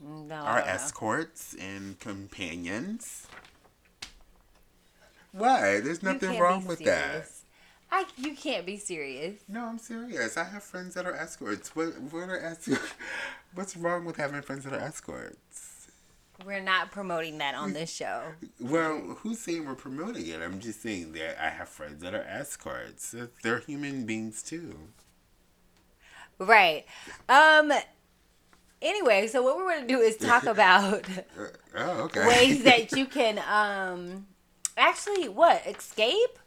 No. 0.00 0.34
are 0.36 0.60
escorts 0.60 1.54
and 1.58 1.98
companions. 1.98 3.26
Why? 5.32 5.80
There's 5.80 6.02
nothing 6.02 6.38
wrong 6.40 6.64
with 6.66 6.80
that. 6.84 7.28
I 7.92 8.06
you 8.16 8.34
can't 8.34 8.64
be 8.64 8.76
serious. 8.76 9.40
No, 9.48 9.64
I'm 9.66 9.78
serious. 9.78 10.36
I 10.36 10.44
have 10.44 10.62
friends 10.62 10.94
that 10.94 11.06
are 11.06 11.14
escorts. 11.14 11.74
What 11.74 12.00
what 12.00 12.28
are 12.28 12.38
escorts? 12.40 12.94
What's 13.54 13.76
wrong 13.76 14.04
with 14.04 14.16
having 14.16 14.42
friends 14.42 14.64
that 14.64 14.72
are 14.74 14.80
escorts? 14.80 15.88
We're 16.46 16.60
not 16.62 16.90
promoting 16.90 17.36
that 17.38 17.54
on 17.54 17.74
this 17.74 17.92
show. 17.94 18.22
Well, 18.58 18.98
who's 19.18 19.40
saying 19.40 19.66
we're 19.66 19.74
promoting 19.74 20.26
it? 20.26 20.40
I'm 20.40 20.58
just 20.58 20.80
saying 20.80 21.12
that 21.12 21.42
I 21.44 21.50
have 21.50 21.68
friends 21.68 22.02
that 22.02 22.14
are 22.14 22.22
escorts. 22.22 23.14
They're 23.42 23.58
human 23.58 24.06
beings 24.06 24.42
too. 24.42 24.74
Right. 26.38 26.86
Um. 27.28 27.72
Anyway, 28.80 29.26
so 29.26 29.42
what 29.42 29.56
we're 29.56 29.68
going 29.68 29.82
to 29.82 29.86
do 29.86 30.00
is 30.00 30.16
talk 30.16 30.44
about 30.46 31.04
Oh, 31.76 31.90
okay. 32.04 32.26
ways 32.26 32.62
that 32.62 32.92
you 32.96 33.04
can 33.06 33.38
um 33.46 34.26
actually 34.76 35.28
what 35.28 35.66
escape. 35.66 36.38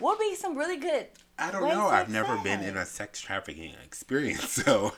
What 0.00 0.18
would 0.18 0.24
be 0.24 0.34
some 0.34 0.56
really 0.56 0.76
good? 0.78 1.06
I 1.38 1.50
don't 1.50 1.68
know. 1.68 1.86
I've 1.86 2.10
never 2.10 2.36
been 2.38 2.60
in 2.60 2.76
a 2.76 2.84
sex 2.84 3.20
trafficking 3.20 3.74
experience, 3.84 4.50
so 4.64 4.92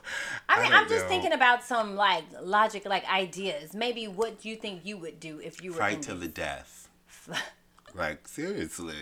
I 0.49 0.62
mean, 0.62 0.71
don't 0.71 0.83
I'm 0.83 0.88
just 0.88 1.07
thinking 1.07 1.33
about 1.33 1.62
some 1.62 1.95
like 1.95 2.25
logic, 2.41 2.87
like 2.87 3.09
ideas. 3.11 3.75
Maybe 3.75 4.09
what 4.09 4.41
do 4.41 4.49
you 4.49 4.57
think 4.57 4.85
you 4.85 4.97
would 4.99 5.21
do 5.21 5.38
if 5.38 5.62
you 5.62 5.73
were 5.73 5.79
fight 5.79 6.03
to 6.03 6.15
the 6.15 6.29
death. 6.29 6.88
Like 7.95 8.27
seriously. 8.27 8.95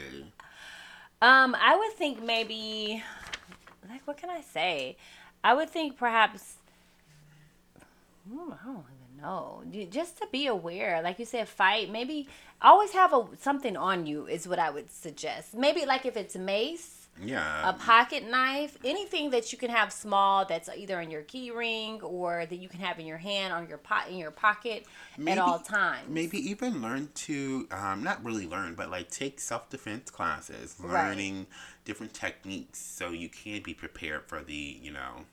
Um, 1.22 1.54
I 1.54 1.76
would 1.76 1.92
think 1.92 2.22
maybe, 2.22 3.02
like, 3.88 4.06
what 4.06 4.16
can 4.16 4.30
I 4.30 4.40
say? 4.40 4.96
I 5.44 5.54
would 5.54 5.70
think 5.70 5.96
perhaps. 5.96 6.54
Hmm, 8.28 8.52
I 8.52 8.64
don't 8.64 8.84
know. 9.20 9.62
Just 9.90 10.18
to 10.18 10.26
be 10.30 10.46
aware, 10.46 11.00
like 11.02 11.18
you 11.18 11.24
said, 11.24 11.48
fight. 11.48 11.90
Maybe 11.90 12.28
always 12.62 12.92
have 12.92 13.12
a 13.12 13.26
something 13.38 13.76
on 13.76 14.06
you 14.06 14.26
is 14.26 14.46
what 14.48 14.59
I 14.59 14.70
would 14.70 14.90
suggest. 14.90 15.54
Maybe 15.54 15.85
like 15.87 16.04
if 16.06 16.16
it's 16.16 16.37
mace, 16.37 17.09
Yeah. 17.22 17.68
a 17.68 17.72
pocket 17.74 18.28
knife, 18.30 18.76
anything 18.85 19.30
that 19.30 19.52
you 19.52 19.59
can 19.59 19.70
have 19.70 19.92
small 19.92 20.44
that's 20.44 20.68
either 20.68 21.00
in 21.00 21.11
your 21.11 21.22
key 21.22 21.50
ring 21.50 22.00
or 22.02 22.46
that 22.46 22.56
you 22.56 22.68
can 22.68 22.80
have 22.80 22.98
in 22.98 23.06
your 23.06 23.18
hand 23.18 23.52
on 23.52 23.68
your 23.68 23.78
pot 23.78 24.09
in 24.09 24.16
your 24.16 24.30
pocket 24.30 24.87
at 25.26 25.38
all 25.38 25.59
times. 25.59 26.09
Maybe 26.09 26.38
even 26.50 26.80
learn 26.80 27.09
to 27.26 27.68
um, 27.72 28.02
not 28.02 28.24
really 28.24 28.46
learn, 28.46 28.74
but 28.74 28.90
like 28.90 29.11
take 29.11 29.40
self 29.40 29.68
defense 29.68 30.11
classes, 30.11 30.76
Right. 30.78 31.09
learning 31.09 31.46
different 31.85 32.14
techniques 32.14 32.78
so 32.80 33.11
you 33.11 33.28
can 33.28 33.62
be 33.62 33.74
prepared 33.74 34.24
for 34.26 34.42
the 34.42 34.78
you 34.80 34.90
know 34.92 35.24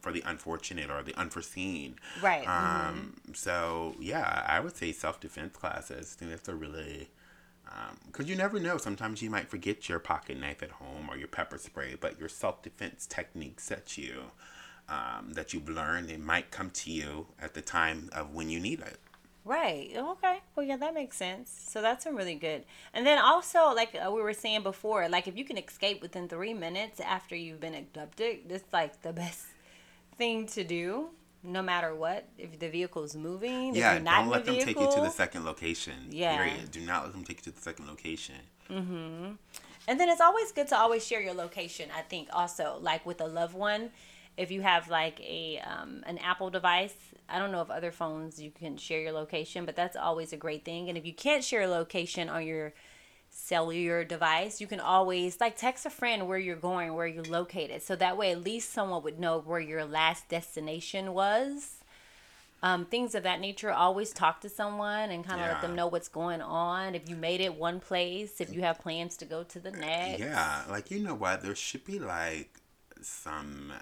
for 0.00 0.12
the 0.12 0.22
unfortunate 0.26 0.90
or 0.90 1.02
the 1.02 1.14
unforeseen. 1.14 1.96
Right. 2.22 2.46
Um, 2.46 3.14
So 3.32 3.94
yeah, 4.00 4.44
I 4.46 4.60
would 4.60 4.76
say 4.76 4.92
self 4.92 5.20
defense 5.20 5.56
classes. 5.56 6.14
I 6.16 6.18
think 6.18 6.30
that's 6.30 6.48
a 6.48 6.54
really 6.54 7.08
because 8.06 8.28
you 8.28 8.36
never 8.36 8.60
know. 8.60 8.76
Sometimes 8.76 9.22
you 9.22 9.30
might 9.30 9.48
forget 9.48 9.88
your 9.88 9.98
pocket 9.98 10.38
knife 10.38 10.62
at 10.62 10.70
home 10.70 11.08
or 11.10 11.16
your 11.16 11.28
pepper 11.28 11.58
spray, 11.58 11.96
but 11.98 12.18
your 12.20 12.28
self 12.28 12.62
defense 12.62 13.06
techniques 13.06 13.68
that 13.68 13.98
you 13.98 14.30
um, 14.88 15.32
that 15.32 15.52
you've 15.52 15.68
learned, 15.68 16.10
it 16.10 16.20
might 16.20 16.50
come 16.50 16.70
to 16.70 16.90
you 16.90 17.26
at 17.40 17.54
the 17.54 17.62
time 17.62 18.10
of 18.12 18.34
when 18.34 18.50
you 18.50 18.60
need 18.60 18.80
it. 18.80 18.98
Right. 19.44 19.90
Okay. 19.94 20.40
Well, 20.56 20.64
yeah, 20.64 20.76
that 20.78 20.94
makes 20.94 21.16
sense. 21.18 21.50
So 21.68 21.82
that's 21.82 22.06
a 22.06 22.12
really 22.12 22.34
good. 22.34 22.64
And 22.94 23.06
then 23.06 23.18
also, 23.18 23.74
like 23.74 23.94
uh, 23.94 24.10
we 24.10 24.22
were 24.22 24.32
saying 24.32 24.62
before, 24.62 25.08
like 25.08 25.28
if 25.28 25.36
you 25.36 25.44
can 25.44 25.58
escape 25.58 26.00
within 26.00 26.28
three 26.28 26.54
minutes 26.54 27.00
after 27.00 27.36
you've 27.36 27.60
been 27.60 27.74
abducted, 27.74 28.48
that's 28.48 28.64
like 28.72 29.02
the 29.02 29.12
best 29.12 29.46
thing 30.16 30.46
to 30.48 30.64
do, 30.64 31.10
no 31.42 31.62
matter 31.62 31.94
what. 31.94 32.28
If 32.38 32.58
the 32.58 32.68
vehicle's 32.68 33.14
moving, 33.14 33.74
Yeah, 33.74 33.98
don't 33.98 34.28
let 34.28 34.44
the 34.44 34.52
them 34.52 34.64
vehicle, 34.64 34.82
take 34.86 34.90
you 34.90 34.96
to 34.96 35.02
the 35.02 35.10
second 35.10 35.44
location. 35.44 35.94
Yeah. 36.10 36.36
Period. 36.36 36.70
Do 36.70 36.80
not 36.80 37.04
let 37.04 37.12
them 37.12 37.24
take 37.24 37.38
you 37.38 37.52
to 37.52 37.56
the 37.56 37.62
second 37.62 37.86
location. 37.86 38.36
Mm-hmm. 38.70 39.32
And 39.86 40.00
then 40.00 40.08
it's 40.08 40.20
always 40.20 40.50
good 40.52 40.68
to 40.68 40.76
always 40.76 41.06
share 41.06 41.20
your 41.20 41.34
location. 41.34 41.90
I 41.96 42.00
think 42.02 42.28
also 42.32 42.78
like 42.80 43.04
with 43.04 43.20
a 43.20 43.26
loved 43.26 43.54
one, 43.54 43.90
if 44.36 44.50
you 44.50 44.62
have 44.62 44.88
like 44.88 45.20
a 45.20 45.60
um, 45.60 46.02
an 46.06 46.18
Apple 46.18 46.50
device, 46.50 46.94
I 47.28 47.38
don't 47.38 47.52
know 47.52 47.60
if 47.60 47.70
other 47.70 47.92
phones 47.92 48.40
you 48.40 48.50
can 48.50 48.76
share 48.76 49.00
your 49.00 49.12
location, 49.12 49.64
but 49.64 49.76
that's 49.76 49.96
always 49.96 50.32
a 50.32 50.36
great 50.36 50.64
thing. 50.64 50.88
And 50.88 50.98
if 50.98 51.06
you 51.06 51.12
can't 51.12 51.44
share 51.44 51.62
a 51.62 51.68
location 51.68 52.28
on 52.28 52.46
your 52.46 52.72
cellular 53.34 54.04
device, 54.04 54.60
you 54.60 54.66
can 54.66 54.80
always 54.80 55.40
like 55.40 55.56
text 55.56 55.84
a 55.86 55.90
friend 55.90 56.28
where 56.28 56.38
you're 56.38 56.56
going, 56.56 56.94
where 56.94 57.06
you're 57.06 57.24
located, 57.24 57.82
so 57.82 57.96
that 57.96 58.16
way 58.16 58.32
at 58.32 58.42
least 58.44 58.72
someone 58.72 59.02
would 59.02 59.18
know 59.18 59.40
where 59.40 59.60
your 59.60 59.84
last 59.84 60.28
destination 60.28 61.12
was. 61.12 61.76
Um, 62.62 62.86
things 62.86 63.14
of 63.14 63.22
that 63.24 63.40
nature. 63.40 63.70
Always 63.70 64.12
talk 64.12 64.40
to 64.40 64.48
someone 64.48 65.10
and 65.10 65.24
kind 65.24 65.40
of 65.42 65.48
let 65.48 65.60
them 65.60 65.74
know 65.74 65.86
what's 65.86 66.08
going 66.08 66.40
on. 66.40 66.94
If 66.94 67.08
you 67.10 67.14
made 67.16 67.40
it 67.42 67.54
one 67.56 67.78
place, 67.78 68.40
if 68.40 68.54
you 68.54 68.62
have 68.62 68.78
plans 68.78 69.16
to 69.18 69.26
go 69.26 69.42
to 69.44 69.60
the 69.60 69.70
next. 69.70 70.18
Yeah, 70.20 70.62
like 70.70 70.90
you 70.90 71.00
know 71.00 71.14
what? 71.14 71.42
There 71.42 71.54
should 71.54 71.84
be 71.84 71.98
like 71.98 72.60
some 73.02 73.72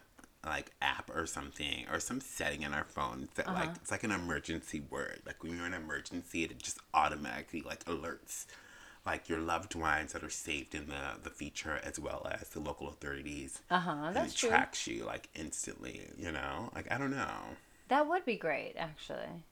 like 0.44 0.72
app 0.82 1.08
or 1.14 1.26
something 1.26 1.86
or 1.92 2.00
some 2.00 2.20
setting 2.20 2.62
in 2.62 2.74
our 2.74 2.84
phone 2.84 3.28
that 3.36 3.52
like 3.54 3.70
Uh-huh. 3.70 3.74
it's 3.76 3.90
like 3.92 4.02
an 4.02 4.10
emergency 4.10 4.82
word. 4.90 5.22
Like 5.24 5.42
when 5.42 5.56
you're 5.56 5.66
in 5.66 5.74
an 5.74 5.82
emergency, 5.82 6.42
it 6.44 6.58
just 6.58 6.78
automatically 6.92 7.62
like 7.62 7.84
alerts 7.84 8.46
like 9.04 9.28
your 9.28 9.40
loved 9.40 9.74
ones 9.74 10.12
that 10.12 10.22
are 10.22 10.30
saved 10.30 10.74
in 10.74 10.88
the 10.88 11.18
the 11.22 11.30
feature 11.30 11.80
as 11.82 11.98
well 11.98 12.26
as 12.30 12.48
the 12.50 12.60
local 12.60 12.88
authorities. 12.88 13.60
Uh 13.70 13.80
huh. 13.80 14.10
That's 14.12 14.34
it 14.34 14.38
true. 14.38 14.48
tracks 14.50 14.86
you 14.86 15.04
like 15.04 15.28
instantly. 15.34 16.08
You 16.18 16.32
know, 16.32 16.70
like 16.74 16.90
I 16.90 16.98
don't 16.98 17.10
know. 17.10 17.56
That 17.88 18.08
would 18.08 18.24
be 18.24 18.36
great, 18.36 18.74
actually. 18.78 19.44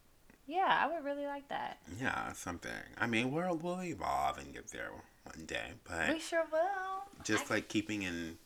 Yeah, 0.47 0.81
I 0.83 0.93
would 0.93 1.05
really 1.05 1.27
like 1.27 1.49
that. 1.49 1.79
Yeah, 2.01 2.33
something. 2.33 2.73
I 2.99 3.07
mean, 3.07 3.31
we'll 3.31 3.57
we'll 3.57 3.83
evolve 3.83 4.39
and 4.39 4.53
get 4.55 4.69
there 4.69 4.91
one 5.25 5.45
day, 5.47 5.73
but 5.85 6.09
We 6.13 6.19
sure 6.21 6.45
will. 6.51 7.25
just 7.25 7.51
I- 7.51 7.55
like 7.55 7.69
keeping 7.69 8.03
in 8.03 8.39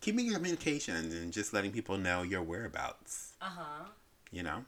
keeping 0.00 0.32
communications 0.32 1.14
and 1.14 1.32
just 1.32 1.52
letting 1.54 1.72
people 1.72 1.96
know 1.96 2.22
your 2.22 2.42
whereabouts 2.42 3.32
Uh-huh. 3.40 3.84
you 4.30 4.42
know 4.42 4.64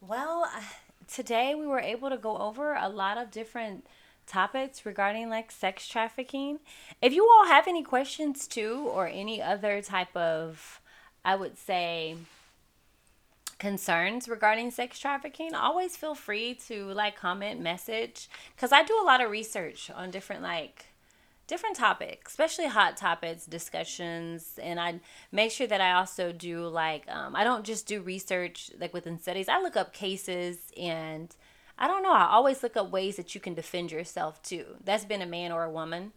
Well, 0.00 0.44
uh, 0.54 0.60
today 1.08 1.54
we 1.54 1.66
were 1.66 1.80
able 1.80 2.10
to 2.10 2.16
go 2.16 2.36
over 2.38 2.74
a 2.74 2.88
lot 2.88 3.18
of 3.18 3.30
different 3.30 3.86
topics 4.30 4.86
regarding 4.86 5.28
like 5.28 5.50
sex 5.50 5.86
trafficking. 5.86 6.60
If 7.02 7.12
you 7.12 7.28
all 7.28 7.46
have 7.46 7.68
any 7.68 7.82
questions 7.82 8.46
too, 8.46 8.88
or 8.92 9.06
any 9.06 9.42
other 9.42 9.82
type 9.82 10.16
of, 10.16 10.80
I 11.24 11.36
would 11.36 11.58
say, 11.58 12.16
concerns 13.58 14.28
regarding 14.28 14.70
sex 14.70 14.98
trafficking, 14.98 15.54
always 15.54 15.96
feel 15.96 16.14
free 16.14 16.54
to 16.68 16.86
like 16.92 17.16
comment, 17.16 17.60
message, 17.60 18.28
because 18.56 18.72
I 18.72 18.82
do 18.82 18.98
a 19.00 19.04
lot 19.04 19.20
of 19.20 19.30
research 19.30 19.90
on 19.90 20.10
different 20.10 20.42
like 20.42 20.86
different 21.46 21.74
topics, 21.74 22.30
especially 22.30 22.68
hot 22.68 22.96
topics, 22.96 23.44
discussions, 23.44 24.58
and 24.62 24.78
I 24.78 25.00
make 25.32 25.50
sure 25.50 25.66
that 25.66 25.80
I 25.80 25.92
also 25.92 26.32
do 26.32 26.66
like 26.68 27.08
um, 27.08 27.34
I 27.36 27.44
don't 27.44 27.64
just 27.64 27.86
do 27.86 28.00
research 28.00 28.70
like 28.80 28.94
within 28.94 29.18
studies. 29.18 29.48
I 29.48 29.60
look 29.60 29.76
up 29.76 29.92
cases 29.92 30.72
and 30.76 31.34
I 31.80 31.88
don't 31.88 32.02
know. 32.02 32.12
I 32.12 32.26
always 32.30 32.62
look 32.62 32.76
up 32.76 32.90
ways 32.90 33.16
that 33.16 33.34
you 33.34 33.40
can 33.40 33.54
defend 33.54 33.90
yourself 33.90 34.40
too. 34.42 34.76
That's 34.84 35.04
been 35.06 35.22
a 35.22 35.26
man 35.26 35.50
or 35.50 35.64
a 35.64 35.70
woman. 35.70 36.12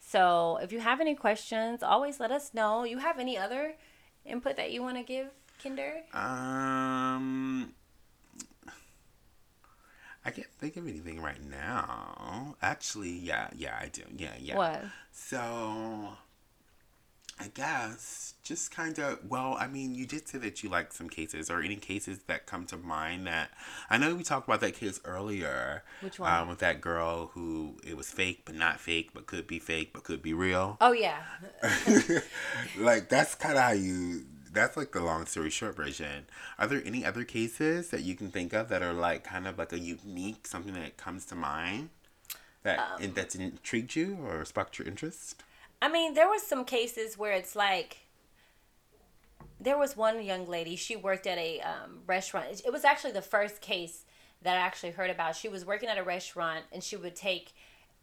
So 0.00 0.58
if 0.62 0.70
you 0.72 0.78
have 0.80 1.00
any 1.00 1.14
questions, 1.16 1.82
always 1.82 2.20
let 2.20 2.30
us 2.30 2.54
know. 2.54 2.84
You 2.84 2.98
have 2.98 3.18
any 3.18 3.36
other 3.36 3.74
input 4.24 4.56
that 4.56 4.70
you 4.70 4.80
want 4.82 4.96
to 4.96 5.02
give, 5.02 5.26
Kinder? 5.62 6.02
um 6.14 7.72
i 10.24 10.30
can't 10.30 10.46
think 10.60 10.76
of 10.76 10.86
anything 10.86 11.20
right 11.22 11.42
now 11.48 12.54
actually 12.60 13.10
yeah 13.10 13.48
yeah 13.56 13.74
i 13.80 13.88
do 13.88 14.02
yeah 14.16 14.34
yeah 14.38 14.56
What? 14.56 14.82
so 15.10 16.10
i 17.40 17.48
guess 17.54 18.34
just 18.42 18.70
kind 18.70 18.98
of 18.98 19.18
well 19.28 19.56
i 19.60 19.66
mean 19.66 19.94
you 19.94 20.06
did 20.06 20.26
say 20.26 20.38
that 20.38 20.62
you 20.62 20.68
like 20.68 20.92
some 20.92 21.08
cases. 21.08 21.50
Or 21.50 21.60
any 21.60 21.76
cases 21.76 22.20
that 22.26 22.46
come 22.46 22.64
to 22.66 22.76
mind 22.76 23.26
that 23.26 23.50
i 23.90 23.96
know 23.98 24.14
we 24.14 24.22
talked 24.24 24.48
about 24.48 24.60
that 24.60 24.74
case 24.74 25.00
earlier 25.04 25.82
Which 26.00 26.18
one? 26.18 26.32
um, 26.32 26.48
with 26.48 26.58
that 26.60 26.80
girl 26.80 27.30
who 27.34 27.76
it 27.86 27.96
was 27.96 28.10
fake 28.10 28.42
but 28.44 28.54
not 28.54 28.80
fake 28.80 29.10
but 29.14 29.26
could 29.26 29.46
be 29.46 29.58
fake 29.58 29.92
but 29.92 30.04
could 30.04 30.22
be 30.22 30.32
real? 30.34 30.76
Oh 30.80 30.92
yeah. 30.92 31.18
like 32.78 33.08
that's 33.08 33.34
kind 33.34 33.56
of 33.56 33.62
how 33.62 33.72
you 33.72 34.24
that's 34.50 34.76
like 34.76 34.92
the 34.92 35.00
long 35.02 35.26
story 35.26 35.50
short 35.50 35.76
version. 35.76 36.24
Are 36.58 36.66
there 36.66 36.82
any 36.84 37.04
other 37.04 37.22
cases 37.24 37.90
that 37.90 38.00
you 38.02 38.14
can 38.16 38.30
think 38.30 38.52
of 38.54 38.70
that 38.70 38.82
are 38.82 38.94
like 38.94 39.22
kind 39.24 39.46
of 39.46 39.58
like 39.58 39.72
a 39.72 39.78
unique 39.78 40.46
something 40.46 40.72
that 40.74 40.96
comes 40.96 41.26
to 41.26 41.34
mind 41.34 41.90
that 42.62 42.78
Um, 42.78 43.02
and 43.02 43.14
that's 43.14 43.34
intrigued 43.34 43.94
you 43.94 44.18
or 44.24 44.44
sparked 44.44 44.78
your 44.78 44.88
interest 44.88 45.42
I 45.80 45.88
mean, 45.88 46.14
there 46.14 46.28
was 46.28 46.42
some 46.42 46.64
cases 46.64 47.16
where 47.16 47.32
it's 47.32 47.54
like 47.54 47.98
there 49.60 49.78
was 49.78 49.96
one 49.96 50.22
young 50.22 50.46
lady. 50.46 50.76
She 50.76 50.96
worked 50.96 51.26
at 51.26 51.38
a 51.38 51.60
um, 51.60 52.00
restaurant. 52.06 52.46
It, 52.50 52.62
it 52.66 52.72
was 52.72 52.84
actually 52.84 53.12
the 53.12 53.22
first 53.22 53.60
case 53.60 54.04
that 54.42 54.56
I 54.56 54.60
actually 54.60 54.92
heard 54.92 55.10
about. 55.10 55.36
She 55.36 55.48
was 55.48 55.64
working 55.64 55.88
at 55.88 55.98
a 55.98 56.02
restaurant, 56.02 56.64
and 56.72 56.82
she 56.82 56.96
would 56.96 57.16
take 57.16 57.54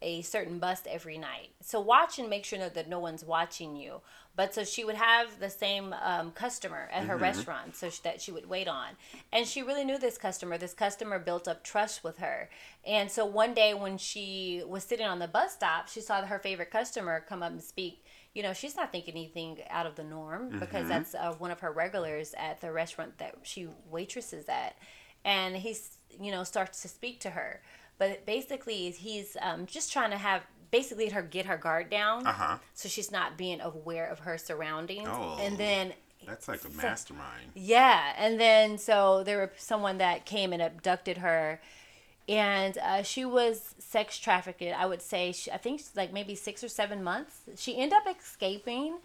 a 0.01 0.21
certain 0.21 0.59
bus 0.59 0.81
every 0.87 1.17
night. 1.17 1.49
So 1.61 1.79
watch 1.79 2.19
and 2.19 2.29
make 2.29 2.45
sure 2.45 2.59
that, 2.59 2.89
no 2.89 2.99
one's 2.99 3.23
watching 3.23 3.75
you. 3.75 4.01
But 4.35 4.53
so 4.53 4.63
she 4.63 4.83
would 4.83 4.95
have 4.95 5.39
the 5.39 5.49
same 5.49 5.95
um, 6.03 6.31
customer 6.31 6.89
at 6.91 7.05
her 7.05 7.15
restaurant, 7.17 7.75
so 7.75 7.89
sh- 7.89 7.99
that 7.99 8.21
she 8.21 8.31
would 8.31 8.49
wait 8.49 8.67
on, 8.67 8.89
and 9.31 9.47
she 9.47 9.63
really 9.63 9.85
knew 9.85 9.97
this 9.97 10.17
customer. 10.17 10.57
This 10.57 10.73
customer 10.73 11.19
built 11.19 11.47
up 11.47 11.63
trust 11.63 12.03
with 12.03 12.17
her, 12.17 12.49
and 12.85 13.09
so 13.09 13.25
one 13.25 13.53
day 13.53 13.73
when 13.73 13.97
she 13.97 14.61
was 14.67 14.83
sitting 14.83 15.05
on 15.05 15.19
the 15.19 15.27
bus 15.29 15.53
stop, 15.53 15.87
she 15.87 16.01
saw 16.01 16.21
her 16.21 16.37
favorite 16.37 16.69
customer 16.69 17.23
come 17.27 17.41
up 17.41 17.51
and 17.51 17.63
speak. 17.63 18.05
You 18.33 18.43
know, 18.43 18.51
she's 18.51 18.75
not 18.75 18.91
thinking 18.91 19.13
anything 19.13 19.59
out 19.69 19.85
of 19.85 19.95
the 19.95 20.03
norm 20.03 20.59
because 20.59 20.89
that's 20.89 21.15
uh, 21.15 21.33
one 21.37 21.51
of 21.51 21.61
her 21.61 21.71
regulars 21.71 22.35
at 22.37 22.59
the 22.59 22.73
restaurant 22.73 23.17
that 23.19 23.35
she 23.43 23.69
waitresses 23.89 24.49
at, 24.49 24.75
and 25.23 25.55
he's 25.55 25.97
you 26.19 26.31
know, 26.31 26.43
starts 26.43 26.81
to 26.81 26.87
speak 26.87 27.19
to 27.21 27.31
her. 27.31 27.61
But 27.97 28.25
basically, 28.25 28.91
he's 28.91 29.37
um, 29.41 29.65
just 29.65 29.91
trying 29.93 30.11
to 30.11 30.17
have 30.17 30.41
basically 30.71 31.09
her 31.09 31.21
get 31.21 31.45
her 31.45 31.57
guard 31.57 31.89
down, 31.89 32.27
Uh-huh. 32.27 32.57
so 32.73 32.89
she's 32.89 33.11
not 33.11 33.37
being 33.37 33.61
aware 33.61 34.05
of 34.07 34.19
her 34.19 34.37
surroundings. 34.37 35.07
Oh. 35.09 35.37
And 35.39 35.57
then 35.57 35.93
That's 36.25 36.47
like 36.47 36.63
a 36.65 36.69
mastermind. 36.69 37.51
yeah, 37.53 38.13
and 38.17 38.39
then 38.39 38.77
so 38.77 39.23
there 39.23 39.39
was 39.39 39.49
someone 39.57 39.99
that 39.99 40.25
came 40.25 40.51
and 40.51 40.61
abducted 40.61 41.19
her, 41.19 41.61
and 42.27 42.77
uh, 42.79 43.03
she 43.03 43.23
was 43.23 43.75
sex 43.79 44.17
trafficked. 44.17 44.61
I 44.63 44.85
would 44.85 45.01
say 45.01 45.31
she, 45.31 45.51
I 45.51 45.57
think 45.57 45.79
she's 45.79 45.95
like 45.95 46.11
maybe 46.11 46.35
six 46.35 46.63
or 46.63 46.67
seven 46.69 47.03
months. 47.03 47.41
She 47.55 47.77
ended 47.77 47.97
up 48.05 48.13
escaping. 48.19 48.97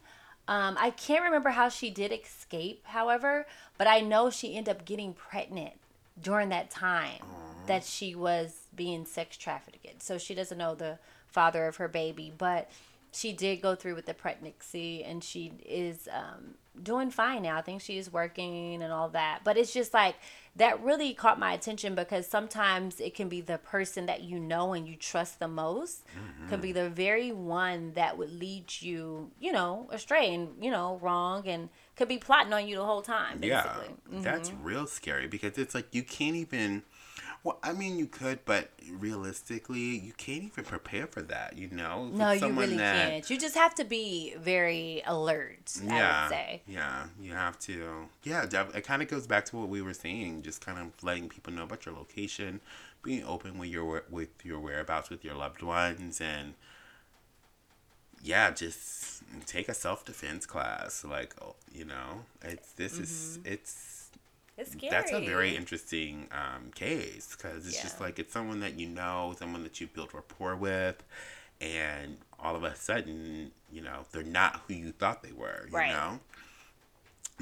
Um, 0.48 0.76
I 0.80 0.90
can't 0.90 1.22
remember 1.22 1.50
how 1.50 1.68
she 1.68 1.90
did 1.90 2.10
escape, 2.10 2.84
however, 2.86 3.46
but 3.78 3.86
I 3.86 4.00
know 4.00 4.30
she 4.30 4.56
ended 4.56 4.74
up 4.74 4.84
getting 4.84 5.12
pregnant 5.12 5.74
during 6.20 6.48
that 6.48 6.70
time 6.70 7.22
that 7.66 7.84
she 7.84 8.14
was 8.16 8.59
being 8.80 9.04
sex 9.04 9.36
trafficked. 9.36 9.76
Again. 9.76 10.00
So 10.00 10.16
she 10.16 10.34
doesn't 10.34 10.56
know 10.56 10.74
the 10.74 10.98
father 11.26 11.66
of 11.66 11.76
her 11.76 11.86
baby, 11.86 12.32
but 12.36 12.70
she 13.12 13.32
did 13.32 13.60
go 13.60 13.74
through 13.74 13.94
with 13.94 14.06
the 14.06 14.14
pregnancy 14.14 15.04
and 15.04 15.22
she 15.22 15.52
is 15.66 16.08
um, 16.10 16.54
doing 16.82 17.10
fine 17.10 17.42
now. 17.42 17.58
I 17.58 17.60
think 17.60 17.82
she 17.82 17.98
is 17.98 18.10
working 18.10 18.82
and 18.82 18.90
all 18.90 19.10
that. 19.10 19.40
But 19.44 19.58
it's 19.58 19.74
just 19.74 19.92
like 19.92 20.14
that 20.56 20.82
really 20.82 21.12
caught 21.12 21.38
my 21.38 21.52
attention 21.52 21.94
because 21.94 22.26
sometimes 22.26 23.00
it 23.00 23.14
can 23.14 23.28
be 23.28 23.42
the 23.42 23.58
person 23.58 24.06
that 24.06 24.22
you 24.22 24.38
know 24.38 24.72
and 24.72 24.88
you 24.88 24.96
trust 24.96 25.40
the 25.40 25.48
most 25.48 26.04
could 26.48 26.62
be 26.62 26.72
the 26.72 26.88
very 26.88 27.32
one 27.32 27.92
that 27.94 28.16
would 28.16 28.32
lead 28.32 28.64
you, 28.80 29.30
you 29.38 29.52
know, 29.52 29.88
astray 29.92 30.32
and, 30.32 30.48
you 30.62 30.70
know, 30.70 30.98
wrong 31.02 31.46
and 31.46 31.68
could 31.96 32.08
be 32.08 32.18
plotting 32.18 32.52
on 32.52 32.66
you 32.66 32.76
the 32.76 32.84
whole 32.84 33.02
time, 33.02 33.40
Yeah. 33.42 33.64
Mm-hmm. 33.64 34.22
that's 34.22 34.52
real 34.62 34.86
scary 34.86 35.26
because 35.26 35.58
it's 35.58 35.74
like 35.74 35.94
you 35.94 36.02
can't 36.02 36.36
even. 36.36 36.82
Well, 37.42 37.58
I 37.62 37.72
mean, 37.72 37.96
you 37.98 38.06
could, 38.06 38.44
but 38.44 38.68
realistically, 38.90 39.80
you 39.80 40.12
can't 40.12 40.44
even 40.44 40.62
prepare 40.64 41.06
for 41.06 41.22
that. 41.22 41.56
You 41.56 41.68
know, 41.70 42.08
If 42.10 42.14
No, 42.18 42.32
you 42.32 42.48
really 42.52 42.76
that- 42.76 43.08
can't. 43.08 43.30
You 43.30 43.38
just 43.38 43.54
have 43.54 43.74
to 43.76 43.84
be 43.84 44.34
very 44.38 45.02
alert, 45.06 45.72
I 45.80 45.84
Yeah, 45.86 46.22
would 46.24 46.30
say. 46.30 46.62
yeah, 46.66 47.06
you 47.18 47.32
have 47.32 47.58
to. 47.60 48.08
Yeah, 48.24 48.44
it 48.74 48.84
kind 48.84 49.00
of 49.00 49.08
goes 49.08 49.26
back 49.26 49.46
to 49.46 49.56
what 49.56 49.68
we 49.70 49.80
were 49.80 49.94
saying, 49.94 50.42
just 50.42 50.60
kind 50.60 50.78
of 50.78 51.02
letting 51.02 51.30
people 51.30 51.52
know 51.54 51.62
about 51.62 51.86
your 51.86 51.94
location, 51.94 52.60
being 53.02 53.24
open 53.24 53.56
with 53.58 53.70
your 53.70 54.04
with 54.10 54.44
your 54.44 54.60
whereabouts 54.60 55.08
with 55.08 55.24
your 55.24 55.34
loved 55.34 55.62
ones, 55.62 56.20
and 56.20 56.52
yeah, 58.22 58.50
just 58.50 59.22
take 59.46 59.68
a 59.70 59.74
self 59.74 60.04
defense 60.04 60.44
class. 60.44 61.04
Like, 61.04 61.34
oh, 61.40 61.56
you 61.72 61.86
know, 61.86 62.24
it's 62.42 62.72
this 62.72 62.98
is 62.98 63.38
Mm-hmm. 63.38 63.52
it's 63.54 63.99
It's 64.60 64.72
scary. 64.72 64.90
that's 64.90 65.12
a 65.12 65.20
very 65.20 65.56
interesting 65.56 66.28
um, 66.32 66.70
case 66.72 67.34
because 67.36 67.66
it's 67.66 67.80
just 67.80 68.00
like 68.00 68.18
it's 68.18 68.32
someone 68.32 68.60
that 68.60 68.78
you 68.78 68.88
know, 68.88 69.34
someone 69.38 69.62
that 69.62 69.80
you 69.80 69.86
built 69.86 70.12
rapport 70.14 70.56
with, 70.56 71.02
and 71.60 72.18
all 72.38 72.56
of 72.56 72.64
a 72.64 72.74
sudden, 72.74 73.52
you 73.72 73.80
know, 73.80 74.04
they're 74.12 74.22
not 74.22 74.62
who 74.68 74.74
you 74.74 74.92
thought 74.92 75.22
they 75.22 75.32
were. 75.32 75.66
You 75.70 75.76
Right. 75.76 75.88
know, 75.88 76.20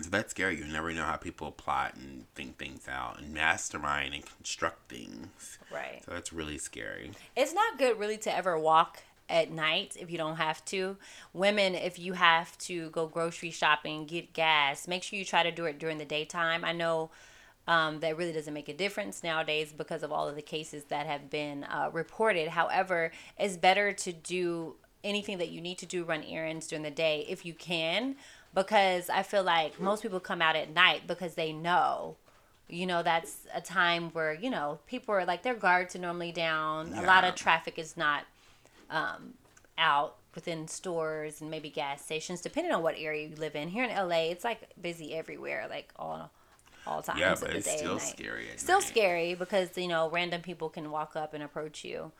so 0.00 0.10
that's 0.10 0.30
scary. 0.30 0.56
You 0.58 0.64
never 0.66 0.92
know 0.92 1.04
how 1.04 1.16
people 1.16 1.50
plot 1.50 1.94
and 1.96 2.32
think 2.34 2.56
things 2.58 2.86
out 2.88 3.18
and 3.18 3.34
mastermind 3.34 4.14
and 4.14 4.24
construct 4.24 4.88
things. 4.88 5.58
right. 5.72 6.02
So 6.04 6.12
that's 6.12 6.32
really 6.32 6.58
scary. 6.58 7.12
It's 7.36 7.52
not 7.52 7.78
good 7.78 7.98
really 7.98 8.18
to 8.18 8.34
ever 8.34 8.56
walk 8.58 9.02
at 9.28 9.50
night 9.50 9.96
if 9.98 10.10
you 10.10 10.18
don't 10.18 10.36
have 10.36 10.64
to. 10.66 10.96
Women, 11.32 11.74
if 11.74 11.98
you 11.98 12.14
have 12.14 12.56
to 12.58 12.90
go 12.90 13.06
grocery 13.06 13.50
shopping, 13.50 14.06
get 14.06 14.32
gas, 14.32 14.88
make 14.88 15.02
sure 15.02 15.18
you 15.18 15.24
try 15.24 15.42
to 15.42 15.50
do 15.50 15.64
it 15.66 15.78
during 15.78 15.98
the 15.98 16.04
daytime. 16.04 16.64
I 16.64 16.72
know 16.72 17.10
um, 17.66 18.00
that 18.00 18.16
really 18.16 18.32
doesn't 18.32 18.54
make 18.54 18.68
a 18.68 18.74
difference 18.74 19.22
nowadays 19.22 19.72
because 19.76 20.02
of 20.02 20.10
all 20.10 20.28
of 20.28 20.36
the 20.36 20.42
cases 20.42 20.84
that 20.84 21.06
have 21.06 21.28
been 21.28 21.64
uh, 21.64 21.90
reported. 21.92 22.48
However, 22.48 23.12
it's 23.38 23.56
better 23.56 23.92
to 23.92 24.12
do 24.12 24.76
anything 25.04 25.38
that 25.38 25.50
you 25.50 25.60
need 25.60 25.78
to 25.78 25.86
do, 25.86 26.04
run 26.04 26.24
errands 26.24 26.66
during 26.66 26.82
the 26.82 26.90
day 26.90 27.26
if 27.28 27.44
you 27.44 27.52
can, 27.52 28.16
because 28.54 29.10
I 29.10 29.22
feel 29.22 29.42
like 29.44 29.78
most 29.80 30.02
people 30.02 30.20
come 30.20 30.40
out 30.42 30.56
at 30.56 30.72
night 30.72 31.06
because 31.06 31.34
they 31.34 31.52
know 31.52 32.16
you 32.70 32.86
know 32.86 33.02
that's 33.02 33.46
a 33.54 33.60
time 33.60 34.10
where 34.10 34.34
you 34.34 34.50
know 34.50 34.78
people 34.86 35.14
are 35.14 35.24
like 35.24 35.42
their 35.42 35.54
guards 35.54 35.96
are 35.96 36.00
normally 36.00 36.32
down 36.32 36.92
a 36.92 37.02
lot 37.02 37.24
of 37.24 37.34
traffic 37.34 37.78
is 37.78 37.96
not 37.96 38.24
um, 38.90 39.34
out 39.76 40.16
within 40.34 40.68
stores 40.68 41.40
and 41.40 41.50
maybe 41.50 41.70
gas 41.70 42.04
stations 42.04 42.40
depending 42.40 42.72
on 42.72 42.82
what 42.82 42.94
area 42.98 43.28
you 43.28 43.34
live 43.36 43.56
in 43.56 43.68
here 43.68 43.84
in 43.84 43.90
la 43.90 44.16
it's 44.16 44.44
like 44.44 44.60
busy 44.80 45.14
everywhere 45.14 45.66
like 45.68 45.90
all 45.96 46.30
all 46.86 47.02
times 47.02 47.18
Yeah, 47.18 47.32
of 47.32 47.40
but 47.40 47.50
the 47.52 47.58
it's 47.58 47.66
day 47.66 47.78
still 47.78 47.98
scary. 47.98 48.46
Still 48.56 48.80
night. 48.80 48.84
scary 48.88 49.34
because 49.34 49.76
you 49.76 49.88
know 49.88 50.08
random 50.10 50.42
people 50.42 50.68
can 50.68 50.90
walk 50.90 51.16
up 51.16 51.34
and 51.34 51.42
approach 51.42 51.84
you 51.84 52.12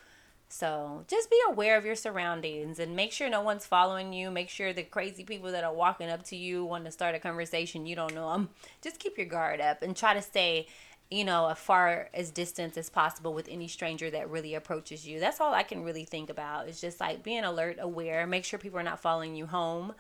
so 0.51 1.05
just 1.09 1.31
be 1.31 1.39
aware 1.49 1.77
of 1.77 1.85
your 1.85 1.95
surroundings 1.95 2.79
and 2.79 2.97
make 2.97 3.13
sure 3.13 3.29
no 3.29 3.43
one's 3.43 3.67
following 3.67 4.15
you. 4.15 4.31
Make 4.31 4.49
sure 4.49 4.73
the 4.73 4.83
crazy 4.83 5.23
people 5.23 5.53
that 5.53 5.63
are 5.63 5.75
walking 5.75 6.09
up 6.09 6.25
to 6.25 6.37
you 6.37 6.65
want 6.65 6.87
to 6.87 6.91
start 6.91 7.15
a 7.15 7.19
conversation, 7.19 7.85
you 7.85 7.95
don't 7.95 8.15
know 8.15 8.33
them. 8.33 8.49
Just 8.83 8.99
keep 8.99 9.19
your 9.19 9.27
guard 9.27 9.61
up 9.61 9.83
and 9.83 9.95
try 9.95 10.15
to 10.15 10.23
stay, 10.23 10.67
you 11.11 11.25
know, 11.25 11.49
as 11.49 11.59
far 11.59 12.09
as 12.13 12.31
distance 12.31 12.77
as 12.77 12.91
possible 12.91 13.33
with 13.33 13.49
any 13.49 13.67
stranger 13.69 14.11
that 14.11 14.29
really 14.29 14.55
approaches 14.55 15.07
you. 15.07 15.21
That's 15.21 15.41
all 15.41 15.55
I 15.55 15.63
can 15.63 15.83
really 15.83 16.05
think 16.05 16.29
about. 16.29 16.69
It's 16.69 16.81
just 16.81 17.01
like 17.01 17.23
being 17.23 17.45
alert, 17.45 17.79
aware, 17.81 18.27
make 18.27 18.45
sure 18.45 18.59
people 18.59 18.79
are 18.79 18.83
not 18.83 19.01
following 19.01 19.35
you 19.35 19.47
home. 19.47 19.95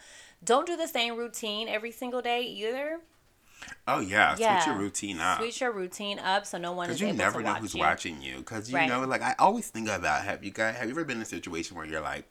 Don't 0.44 0.66
do 0.66 0.76
the 0.76 0.86
same 0.86 1.16
routine 1.16 1.68
every 1.68 1.92
single 1.92 2.20
day 2.20 2.42
either. 2.42 3.00
Oh 3.86 4.00
yeah, 4.00 4.34
Yeah. 4.34 4.58
switch 4.58 4.66
your 4.66 4.76
routine 4.76 5.18
up. 5.18 5.38
Switch 5.38 5.60
your 5.60 5.72
routine 5.72 6.18
up 6.18 6.46
so 6.46 6.58
no 6.58 6.72
one 6.72 6.88
Because 6.88 7.00
you 7.00 7.12
never 7.12 7.42
know 7.42 7.52
watch 7.52 7.60
who's 7.60 7.74
you. 7.74 7.80
watching 7.80 8.22
you. 8.22 8.36
Because 8.38 8.70
you 8.70 8.76
Right. 8.76 8.88
know, 8.88 9.00
like 9.04 9.22
I 9.22 9.34
always 9.38 9.68
think 9.68 9.88
about 9.88 10.24
have 10.24 10.44
you 10.44 10.50
guys 10.50 10.76
have 10.76 10.86
you 10.86 10.92
ever 10.92 11.04
been 11.04 11.16
in 11.16 11.22
a 11.22 11.26
situation 11.26 11.76
where 11.76 11.86
you're 11.86 12.00
like 12.00 12.28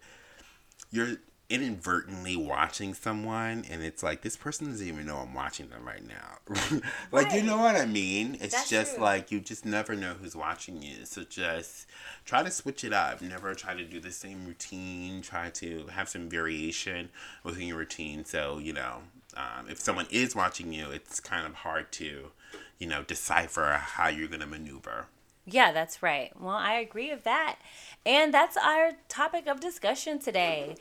you're 0.91 1.17
inadvertently 1.49 2.35
watching 2.35 2.93
someone 2.93 3.63
and 3.69 3.81
it's 3.81 4.03
like 4.03 4.21
this 4.21 4.35
person 4.35 4.69
doesn't 4.69 4.85
even 4.85 5.05
know 5.05 5.17
I'm 5.17 5.33
watching 5.33 5.69
them 5.69 5.85
right 5.87 6.05
now. 6.05 6.81
like 7.11 7.31
you 7.31 7.41
know 7.41 7.57
what 7.57 7.77
I 7.77 7.85
mean? 7.85 8.37
It's 8.41 8.53
That's 8.53 8.69
just 8.69 8.95
true. 8.95 9.03
like 9.03 9.31
you 9.31 9.39
just 9.39 9.65
never 9.65 9.95
know 9.95 10.15
who's 10.21 10.35
watching 10.35 10.81
you. 10.81 11.05
So 11.05 11.23
just 11.23 11.87
try 12.25 12.43
to 12.43 12.51
switch 12.51 12.83
it 12.83 12.91
up. 12.91 13.21
Never 13.21 13.53
try 13.53 13.73
to 13.75 13.85
do 13.85 14.01
the 14.01 14.11
same 14.11 14.45
routine. 14.45 15.21
Try 15.21 15.49
to 15.51 15.87
have 15.87 16.09
some 16.09 16.27
variation 16.27 17.09
within 17.43 17.67
your 17.67 17.77
routine. 17.77 18.25
So, 18.25 18.59
you 18.59 18.73
know, 18.73 19.03
um, 19.37 19.69
if 19.69 19.79
someone 19.79 20.07
is 20.11 20.35
watching 20.35 20.73
you, 20.73 20.89
it's 20.91 21.21
kind 21.21 21.45
of 21.45 21.53
hard 21.53 21.93
to, 21.93 22.31
you 22.77 22.87
know, 22.87 23.03
decipher 23.03 23.79
how 23.81 24.09
you're 24.09 24.27
going 24.27 24.41
to 24.41 24.47
maneuver. 24.47 25.05
Yeah, 25.45 25.71
that's 25.71 26.03
right. 26.03 26.31
Well, 26.37 26.55
I 26.55 26.73
agree 26.73 27.09
with 27.09 27.23
that. 27.23 27.57
And 28.05 28.33
that's 28.33 28.57
our 28.57 28.91
topic 29.07 29.47
of 29.47 29.61
discussion 29.61 30.19
today. 30.19 30.75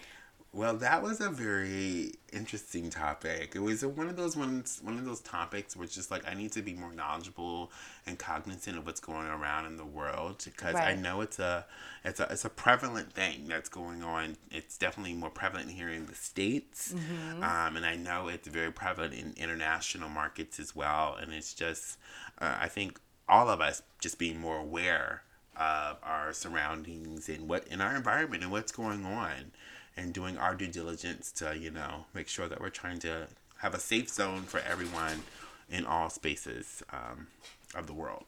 Well, 0.52 0.76
that 0.78 1.02
was 1.02 1.20
a 1.20 1.28
very 1.28 2.14
interesting 2.32 2.88
topic. 2.88 3.52
It 3.54 3.59
was 3.59 3.85
one 3.85 4.09
of 4.09 4.16
those 4.16 4.37
ones, 4.38 4.80
one 4.82 4.96
of 4.96 5.04
those 5.04 5.20
topics 5.20 5.76
where 5.76 5.85
it's 5.85 5.94
just 5.94 6.11
like 6.11 6.26
I 6.26 6.32
need 6.32 6.52
to 6.52 6.62
be 6.62 6.72
more 6.72 6.92
knowledgeable 6.94 7.70
and 8.06 8.18
cognizant 8.18 8.78
of 8.78 8.87
what's 8.87 9.00
going 9.00 9.26
around 9.26 9.66
in 9.66 9.76
the 9.76 9.85
world 9.85 10.42
because 10.44 10.80
I 10.80 10.94
know 10.94 11.20
it's 11.20 11.38
a, 11.38 11.66
it's 12.04 12.20
a, 12.20 12.28
it's 12.30 12.46
a 12.46 12.48
prevalent 12.48 13.12
thing 13.12 13.48
that's 13.48 13.68
going 13.68 14.02
on. 14.02 14.37
It's 14.50 14.78
definitely 14.78 15.12
more 15.12 15.28
prevalent 15.28 15.70
here 15.70 15.90
in 15.90 16.06
the 16.06 16.14
states, 16.14 16.94
um, 17.42 17.76
and 17.76 17.85
I 17.85 17.96
know 17.96 18.28
it's 18.28 18.48
very 18.48 18.72
prevalent 18.72 19.12
in 19.12 19.35
international 19.37 20.09
markets 20.09 20.59
as 20.59 20.74
well. 20.74 21.16
And 21.20 21.32
it's 21.35 21.52
just, 21.52 21.98
uh, 22.40 22.56
I 22.59 22.68
think 22.68 22.98
all 23.28 23.50
of 23.50 23.61
us 23.61 23.82
just 24.00 24.18
being 24.18 24.40
more 24.40 24.56
aware 24.59 25.22
of 25.56 25.96
our 26.02 26.32
surroundings 26.32 27.28
and 27.28 27.48
what 27.48 27.66
in 27.68 27.80
our 27.80 27.94
environment 27.96 28.42
and 28.42 28.52
what's 28.52 28.72
going 28.72 29.04
on 29.04 29.52
and 29.96 30.12
doing 30.12 30.37
our 30.38 30.54
due 30.54 30.66
diligence 30.68 31.32
to 31.32 31.56
you 31.56 31.70
know 31.70 32.06
make 32.14 32.28
sure 32.28 32.48
that 32.48 32.61
we're 32.61 32.70
trying 32.70 32.98
to 32.98 33.26
have 33.59 33.74
a 33.74 33.80
safe 33.80 34.09
zone 34.09 34.42
for 34.42 34.61
everyone 34.61 35.22
in 35.70 35.85
all 35.87 36.11
spaces 36.11 36.82
um, 36.92 37.26
of 37.74 37.87
the 37.87 37.92
world 37.94 38.24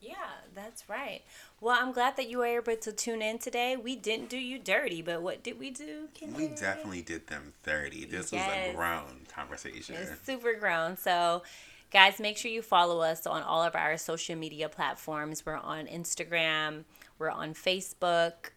Yeah, 0.00 0.14
that's 0.54 0.88
right. 0.88 1.22
Well, 1.60 1.76
I'm 1.80 1.92
glad 1.92 2.16
that 2.16 2.28
you 2.28 2.38
were 2.38 2.46
able 2.46 2.76
to 2.76 2.92
tune 2.92 3.22
in 3.22 3.38
today. 3.38 3.74
We 3.76 3.96
didn't 3.96 4.28
do 4.28 4.36
you 4.36 4.58
dirty, 4.58 5.00
but 5.00 5.22
what 5.22 5.42
did 5.42 5.58
we 5.58 5.70
do? 5.70 6.08
we 6.36 6.48
definitely 6.48 7.00
did 7.00 7.26
them 7.28 7.54
30 7.62 8.04
this 8.06 8.30
was 8.30 8.42
a 8.42 8.72
grown 8.74 9.24
conversation 9.34 9.94
It's 9.98 10.26
super 10.26 10.54
grown. 10.54 10.98
So, 10.98 11.42
guys, 11.90 12.20
make 12.20 12.36
sure 12.36 12.50
you 12.50 12.60
follow 12.60 13.00
us 13.00 13.26
on 13.26 13.42
all 13.42 13.62
of 13.62 13.74
our 13.74 13.96
social 13.96 14.36
media 14.36 14.68
platforms. 14.68 15.46
We're 15.46 15.56
on 15.56 15.86
Instagram, 15.86 16.84
we're 17.18 17.30
on 17.30 17.54
Facebook. 17.54 18.50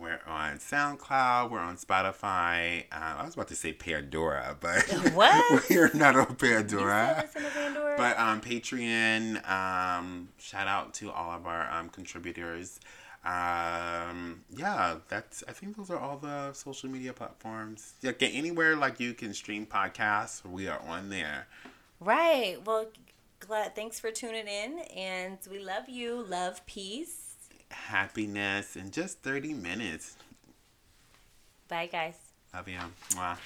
We're 0.00 0.20
on 0.26 0.58
soundcloud 0.58 1.50
we're 1.50 1.58
on 1.58 1.76
spotify 1.76 2.84
uh, 2.92 3.16
i 3.18 3.24
was 3.24 3.34
about 3.34 3.48
to 3.48 3.54
say 3.54 3.72
pandora 3.72 4.56
but 4.60 4.82
What? 5.14 5.68
we're 5.70 5.90
not 5.94 6.16
on 6.16 6.34
pandora 6.36 7.28
said 7.30 7.42
listen 7.42 7.42
to 7.42 7.50
Pandora? 7.50 7.96
But 7.96 8.18
um, 8.18 8.40
Patreon, 8.40 9.48
um, 9.48 10.28
shout 10.38 10.66
out 10.66 10.94
to 10.94 11.10
all 11.10 11.30
of 11.30 11.46
our 11.46 11.70
um, 11.70 11.88
contributors. 11.88 12.80
Um, 13.24 14.42
yeah, 14.50 14.96
that's. 15.08 15.44
I 15.46 15.52
think 15.52 15.76
those 15.76 15.90
are 15.90 15.98
all 15.98 16.16
the 16.16 16.52
social 16.52 16.88
media 16.88 17.12
platforms. 17.12 17.94
Yeah, 18.00 18.12
get 18.12 18.34
anywhere 18.34 18.76
like 18.76 18.98
you 18.98 19.12
can 19.14 19.34
stream 19.34 19.66
podcasts. 19.66 20.44
We 20.44 20.68
are 20.68 20.80
on 20.80 21.10
there. 21.10 21.46
Right. 22.00 22.56
Well, 22.64 22.86
glad. 23.40 23.74
Thanks 23.74 24.00
for 24.00 24.10
tuning 24.10 24.46
in, 24.48 24.78
and 24.96 25.38
we 25.50 25.58
love 25.58 25.88
you. 25.88 26.24
Love, 26.28 26.64
peace, 26.64 27.19
happiness 27.70 28.76
in 28.76 28.90
just 28.90 29.22
thirty 29.22 29.54
minutes. 29.54 30.16
Bye, 31.68 31.88
guys. 31.90 32.16
Love 32.52 32.68
you. 32.68 32.78
Mwah. 33.10 33.36